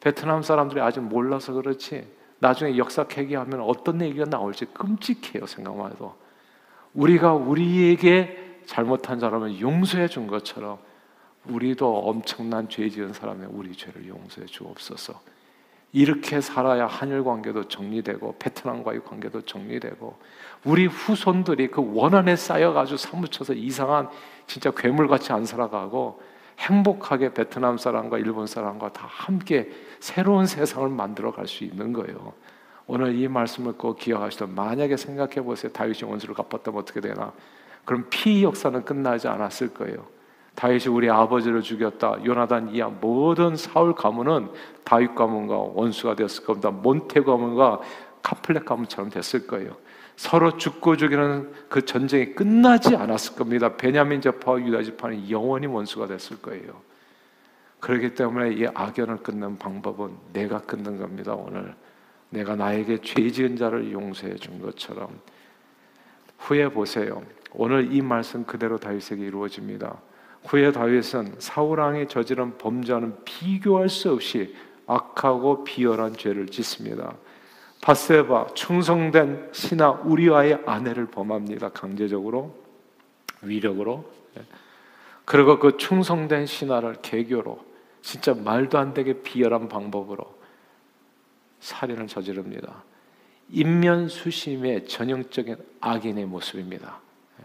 베트남 0.01 0.43
사람들이 0.43 0.81
아직 0.81 1.01
몰라서 1.01 1.53
그렇지 1.53 2.09
나중에 2.39 2.77
역사 2.77 3.05
회귀하면 3.11 3.61
어떤 3.61 4.01
얘기가 4.01 4.25
나올지 4.25 4.65
끔찍해요 4.67 5.47
생각만 5.47 5.93
해도 5.93 6.15
우리가 6.95 7.35
우리에게 7.35 8.61
잘못한 8.67 9.19
사람을 9.19 9.61
용서해 9.61 10.07
준 10.09 10.29
것처럼 10.29 10.79
우리도 11.49 11.99
엄청난 12.09 12.69
죄 12.69 12.89
지은 12.89 13.13
사람의 13.13 13.49
우리 13.51 13.75
죄를 13.75 14.07
용서해 14.09 14.47
주옵소서. 14.47 15.21
이렇게 15.93 16.41
살아야 16.43 16.87
한일 16.87 17.25
관계도 17.25 17.69
정리되고 17.69 18.37
베트남과의 18.39 19.05
관계도 19.05 19.43
정리되고 19.43 20.19
우리 20.65 20.87
후손들이 20.87 21.69
그 21.69 21.83
원한에 21.95 22.37
쌓여가지고 22.37 22.99
사무쳐서 22.99 23.55
이상한 23.55 24.09
진짜 24.47 24.71
괴물같이 24.71 25.33
안 25.33 25.47
살아가고 25.47 26.21
행복하게 26.59 27.33
베트남 27.33 27.79
사람과 27.79 28.19
일본 28.19 28.47
사람과 28.47 28.93
다 28.93 29.07
함께 29.09 29.71
새로운 30.01 30.47
세상을 30.47 30.89
만들어 30.91 31.33
갈 31.33 31.47
수 31.47 31.65
있는 31.65 31.93
거예요. 31.93 32.35
오늘 32.87 33.15
이 33.15 33.29
말씀을 33.29 33.75
꼭 33.75 33.99
기억하시던 33.99 34.55
만약에 34.55 34.97
생각해 34.97 35.43
보세요. 35.43 35.73
다윗이 35.73 36.01
원수를 36.05 36.35
갚았다면 36.35 36.81
어떻게 36.81 37.01
되나? 37.01 37.33
그럼 37.85 38.07
피 38.11 38.43
역사는 38.43 38.85
끝나지 38.85 39.29
않았을 39.29 39.73
거예요. 39.73 40.07
다윗이 40.59 40.89
우리 40.89 41.09
아버지를 41.09 41.63
죽였다. 41.63 42.25
요나단 42.25 42.75
이하 42.75 42.89
모든 42.89 43.55
사울 43.55 43.95
가문은 43.95 44.49
다윗 44.83 45.15
가문과 45.15 45.57
원수가 45.57 46.17
되었을 46.17 46.45
겁니다. 46.45 46.73
몬테 46.73 47.23
가문과 47.23 47.81
카플렉 48.25 48.65
가문처럼 48.65 49.09
됐을 49.09 49.47
거예요. 49.47 49.77
서로 50.17 50.57
죽고 50.57 50.97
죽이는 50.97 51.53
그 51.69 51.85
전쟁이 51.85 52.35
끝나지 52.35 52.97
않았을 52.97 53.37
겁니다. 53.37 53.77
베냐민 53.77 54.21
지파와 54.21 54.59
유다 54.59 54.83
지파는 54.83 55.31
영원히 55.31 55.69
원수가 55.69 56.09
됐을 56.09 56.43
거예요. 56.43 56.83
그렇기 57.79 58.17
때문에 58.17 58.55
이 58.55 58.67
악연을 58.67 59.19
끊는 59.19 59.59
방법은 59.59 60.11
내가 60.33 60.59
끊는 60.59 60.99
겁니다. 60.99 61.35
오늘 61.35 61.73
내가 62.31 62.57
나에게 62.57 62.99
죄 63.03 63.31
지은 63.31 63.57
자를 63.57 63.93
용서해 63.93 64.35
준 64.35 64.61
것처럼 64.61 65.21
후에 66.39 66.69
보세요. 66.69 67.23
오늘 67.53 67.95
이 67.95 68.03
말씀 68.03 68.45
그대로 68.45 68.77
다윗에게 68.77 69.25
이루어집니다. 69.25 70.08
후에 70.47 70.73
다윗은 70.73 71.37
사울 71.39 71.81
왕이 71.81 72.09
저지른 72.09 72.57
범죄와는 72.59 73.25
비교할 73.25 73.89
수 73.89 74.13
없이 74.13 74.55
악하고 74.87 75.65
비열한 75.65 76.17
죄를 76.17 76.47
짓습니다. 76.47 77.15
바세바 77.81 78.55
충성된 78.55 79.51
신하 79.53 79.91
우리와의 79.91 80.63
아내를 80.67 81.07
범합니다. 81.07 81.69
강제적으로 81.71 82.57
위력으로. 83.43 84.11
예. 84.37 84.43
그리고 85.25 85.59
그 85.59 85.77
충성된 85.77 86.47
신하를 86.47 86.97
개교로 87.03 87.65
진짜 88.03 88.35
말도 88.35 88.79
안 88.79 88.95
되게 88.95 89.23
비열한 89.23 89.69
방법으로 89.69 90.39
살인을 91.61 92.07
저지릅니다. 92.09 92.83
인면수심의 93.51 94.89
전형적인 94.89 95.57
악인의 95.81 96.25
모습입니다. 96.25 97.01
예. 97.41 97.45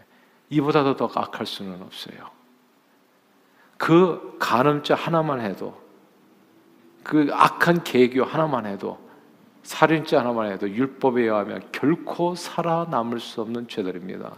이보다도 0.50 0.96
더 0.96 1.10
악할 1.14 1.46
수는 1.46 1.82
없어요. 1.82 2.33
그 3.84 4.38
간음죄 4.40 4.94
하나만 4.94 5.42
해도 5.42 5.78
그 7.02 7.28
악한 7.30 7.84
계교 7.84 8.24
하나만 8.24 8.64
해도 8.64 8.98
살인죄 9.62 10.16
하나만 10.16 10.50
해도 10.50 10.70
율법에 10.70 11.20
의하면 11.20 11.60
결코 11.70 12.34
살아남을 12.34 13.20
수 13.20 13.42
없는 13.42 13.68
죄들입니다. 13.68 14.36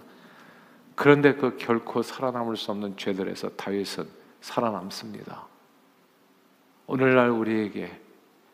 그런데 0.97 1.37
그 1.37 1.57
결코 1.59 2.03
살아남을 2.03 2.57
수 2.57 2.73
없는 2.73 2.97
죄들에서 2.97 3.51
다윗은 3.51 4.09
살아남습니다. 4.41 5.47
오늘날 6.89 7.31
우리에게 7.31 8.01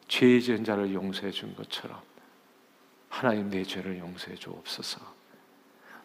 죄 0.08 0.40
지은 0.40 0.62
자를 0.62 0.92
용서해 0.92 1.30
준 1.30 1.56
것처럼 1.56 1.98
하나님 3.08 3.48
내 3.48 3.62
죄를 3.62 3.98
용서해 3.98 4.34
주옵소서. 4.34 5.00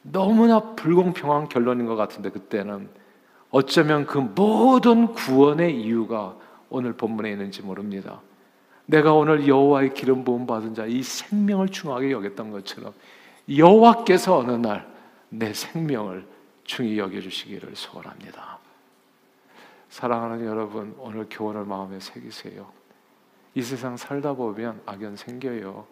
너무나 0.01 0.61
불공평한 0.75 1.49
결론인 1.49 1.87
것 1.87 1.97
같은데 1.97 2.29
그때는 2.29 3.05
어쩌면 3.49 4.05
그 4.05 4.17
모든 4.17 5.13
구원의 5.13 5.81
이유가 5.81 6.35
오늘 6.69 6.93
본문에 6.93 7.31
있는지 7.31 7.61
모릅니다. 7.61 8.21
내가 8.85 9.13
오늘 9.13 9.47
여호와의 9.47 9.93
기름 9.93 10.23
부음 10.23 10.45
받은 10.47 10.73
자 10.73 10.85
이 10.85 11.03
생명을 11.03 11.69
중하게 11.69 12.11
여겼던 12.11 12.51
것처럼 12.51 12.93
여호와께서 13.49 14.37
어느 14.37 14.51
날 14.51 14.97
내 15.29 15.53
생명을 15.53 16.25
중히 16.63 16.97
여겨 16.97 17.21
주시기를 17.21 17.75
소원합니다. 17.75 18.59
사랑하는 19.89 20.45
여러분, 20.45 20.95
오늘 20.99 21.27
교훈을 21.29 21.65
마음에 21.65 21.99
새기세요. 21.99 22.71
이 23.55 23.61
세상 23.61 23.97
살다 23.97 24.33
보면 24.33 24.81
악연 24.85 25.15
생겨요. 25.15 25.85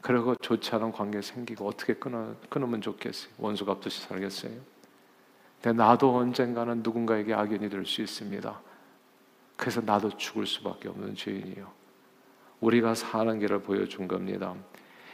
그리고 0.00 0.34
좋지 0.36 0.74
않은 0.74 0.92
관계 0.92 1.20
생기고 1.20 1.66
어떻게 1.66 1.94
끊어, 1.94 2.34
끊으면 2.48 2.80
좋겠어요? 2.80 3.32
원수 3.38 3.64
갚듯이 3.64 4.02
살겠어요? 4.02 4.52
근데 5.66 5.82
나도 5.82 6.14
언젠가는 6.14 6.80
누군가에게 6.84 7.34
악연이 7.34 7.68
될 7.68 7.84
수 7.84 8.00
있습니다. 8.00 8.60
그래서 9.56 9.80
나도 9.80 10.16
죽을 10.16 10.46
수밖에 10.46 10.88
없는 10.88 11.16
죄인이요. 11.16 11.66
우리가 12.60 12.94
사는 12.94 13.36
길을 13.40 13.62
보여준 13.62 14.06
겁니다. 14.06 14.54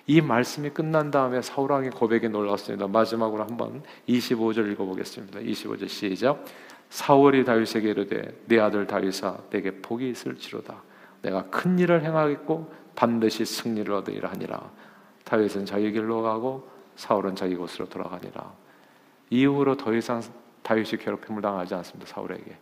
이 0.06 0.20
말씀이 0.20 0.68
끝난 0.68 1.10
다음에 1.10 1.40
사울왕의 1.40 1.92
고백이 1.92 2.28
놀랐습니다. 2.28 2.86
마지막으로 2.86 3.44
한번 3.44 3.82
25절 4.06 4.70
읽어보겠습니다. 4.72 5.40
25절 5.40 5.88
시작. 5.88 6.44
사울이 6.90 7.46
다윗에게 7.46 7.88
이르되 7.88 8.42
내 8.44 8.60
아들 8.60 8.86
다윗아 8.86 9.44
내게 9.48 9.70
복이 9.70 10.10
있을지로다. 10.10 10.82
내가 11.22 11.44
큰 11.48 11.78
일을 11.78 12.04
행하겠고 12.04 12.70
반드시 12.94 13.46
승리를 13.46 13.90
얻으리라 13.90 14.28
하니라. 14.32 14.70
다윗은 15.24 15.64
자기 15.64 15.92
길로 15.92 16.20
가고 16.20 16.68
사울은 16.96 17.36
자기 17.36 17.56
곳으로 17.56 17.88
돌아가니라. 17.88 18.52
이후로 19.30 19.78
더 19.78 19.94
이상 19.94 20.20
다윗이 20.62 20.98
괴롭힘을 20.98 21.42
당하지 21.42 21.74
않습니다. 21.74 22.12
사울에게. 22.12 22.56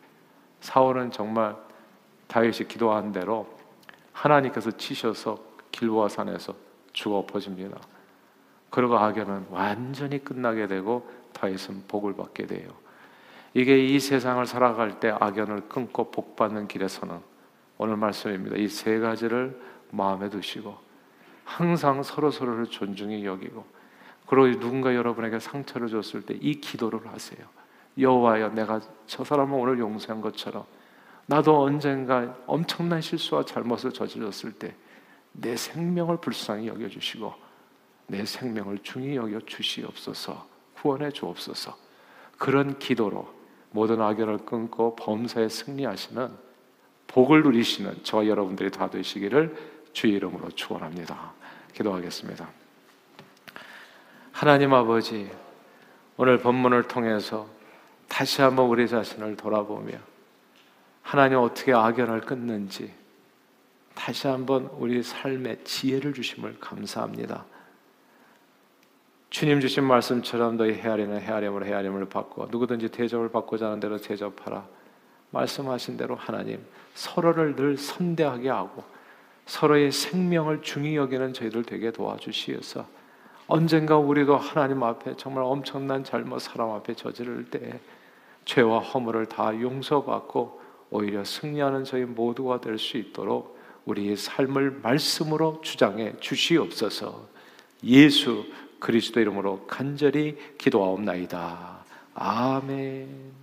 사울은 0.60 1.10
정말 1.10 1.56
다윗이 2.28 2.68
기도한 2.68 3.12
대로 3.12 3.46
하나님께서 4.12 4.70
치셔서 4.72 5.38
길보아 5.72 6.08
산에서 6.08 6.54
죽어 6.92 7.18
엎어집니다. 7.18 7.78
그리고 8.70 8.98
악연은 8.98 9.46
완전히 9.50 10.22
끝나게 10.22 10.66
되고 10.66 11.08
다윗은 11.32 11.84
복을 11.88 12.14
받게 12.14 12.46
돼요. 12.46 12.68
이게 13.54 13.84
이 13.84 13.98
세상을 13.98 14.44
살아갈 14.46 15.00
때 15.00 15.12
악연을 15.18 15.68
끊고 15.68 16.10
복 16.10 16.36
받는 16.36 16.68
길에 16.68 16.86
서는 16.88 17.18
오늘 17.78 17.96
말씀입니다. 17.96 18.56
이 18.56 18.68
세 18.68 18.98
가지를 18.98 19.60
마음에 19.90 20.28
두시고 20.28 20.76
항상 21.44 22.02
서로 22.02 22.30
서로를 22.30 22.66
존중히 22.66 23.24
여기고 23.24 23.64
그리고 24.26 24.60
누군가 24.60 24.94
여러분에게 24.94 25.40
상처를 25.40 25.88
줬을 25.88 26.22
때 26.22 26.34
이 26.40 26.60
기도를 26.60 27.06
하세요. 27.08 27.44
여호와여, 28.00 28.50
내가 28.50 28.80
저 29.06 29.24
사람을 29.24 29.58
오늘 29.58 29.78
용서한 29.78 30.20
것처럼 30.20 30.64
나도 31.26 31.62
언젠가 31.62 32.36
엄청난 32.46 33.00
실수와 33.00 33.44
잘못을 33.44 33.92
저질렀을 33.92 34.52
때 34.52 34.74
내 35.32 35.56
생명을 35.56 36.18
불쌍히 36.18 36.68
여겨 36.68 36.88
주시고 36.88 37.32
내 38.06 38.24
생명을 38.24 38.80
중히 38.82 39.16
여겨 39.16 39.40
주시옵소서. 39.46 40.48
구원해 40.74 41.10
주옵소서. 41.10 41.76
그런 42.38 42.78
기도로 42.78 43.32
모든 43.70 44.00
악연을 44.00 44.38
끊고 44.38 44.96
범사에 44.96 45.48
승리하시는 45.48 46.28
복을 47.06 47.42
누리시는 47.42 48.02
저와 48.02 48.26
여러분들이 48.26 48.70
다 48.70 48.88
되시기를 48.90 49.56
주의 49.92 50.14
이름으로 50.14 50.50
축원합니다. 50.50 51.32
기도하겠습니다. 51.74 52.48
하나님 54.32 54.72
아버지, 54.72 55.30
오늘 56.16 56.38
본문을 56.38 56.84
통해서 56.84 57.46
다시 58.20 58.42
한번 58.42 58.66
우리 58.66 58.86
자신을 58.86 59.34
돌아보며 59.34 59.92
하나님 61.00 61.38
어떻게 61.38 61.72
악연을 61.72 62.20
끊는지 62.20 62.92
다시 63.94 64.26
한번 64.26 64.68
우리 64.74 65.02
삶의 65.02 65.64
지혜를 65.64 66.12
주심을 66.12 66.58
감사합니다. 66.60 67.46
주님 69.30 69.62
주신 69.62 69.84
말씀처럼 69.84 70.58
너희 70.58 70.74
헤아리는 70.74 71.18
헤아림으로 71.18 71.64
헤아림을 71.64 72.10
받고 72.10 72.48
누구든지 72.50 72.90
대접을 72.90 73.30
받고자 73.30 73.68
하는 73.68 73.80
대로 73.80 73.96
대접하라. 73.96 74.66
말씀하신 75.30 75.96
대로 75.96 76.14
하나님 76.14 76.62
서로를 76.92 77.56
늘 77.56 77.78
선대하게 77.78 78.50
하고 78.50 78.84
서로의 79.46 79.92
생명을 79.92 80.60
중히 80.60 80.94
여기는 80.94 81.32
저희들 81.32 81.62
되게 81.62 81.90
도와주시어서 81.90 82.86
언젠가 83.46 83.96
우리도 83.96 84.36
하나님 84.36 84.82
앞에 84.82 85.16
정말 85.16 85.42
엄청난 85.44 86.04
잘못 86.04 86.40
사람 86.40 86.68
앞에 86.72 86.92
저지를 86.92 87.46
때 87.46 87.80
죄와 88.50 88.80
허물을 88.80 89.26
다 89.26 89.52
용서받고 89.60 90.60
오히려 90.90 91.24
승리하는 91.24 91.84
저희 91.84 92.04
모두가 92.04 92.60
될 92.60 92.78
수 92.78 92.96
있도록 92.96 93.56
우리의 93.84 94.16
삶을 94.16 94.80
말씀으로 94.82 95.60
주장해 95.62 96.14
주시옵소서. 96.18 97.28
예수 97.84 98.44
그리스도 98.80 99.20
이름으로 99.20 99.66
간절히 99.68 100.36
기도하옵나이다. 100.58 101.84
아멘. 102.14 103.39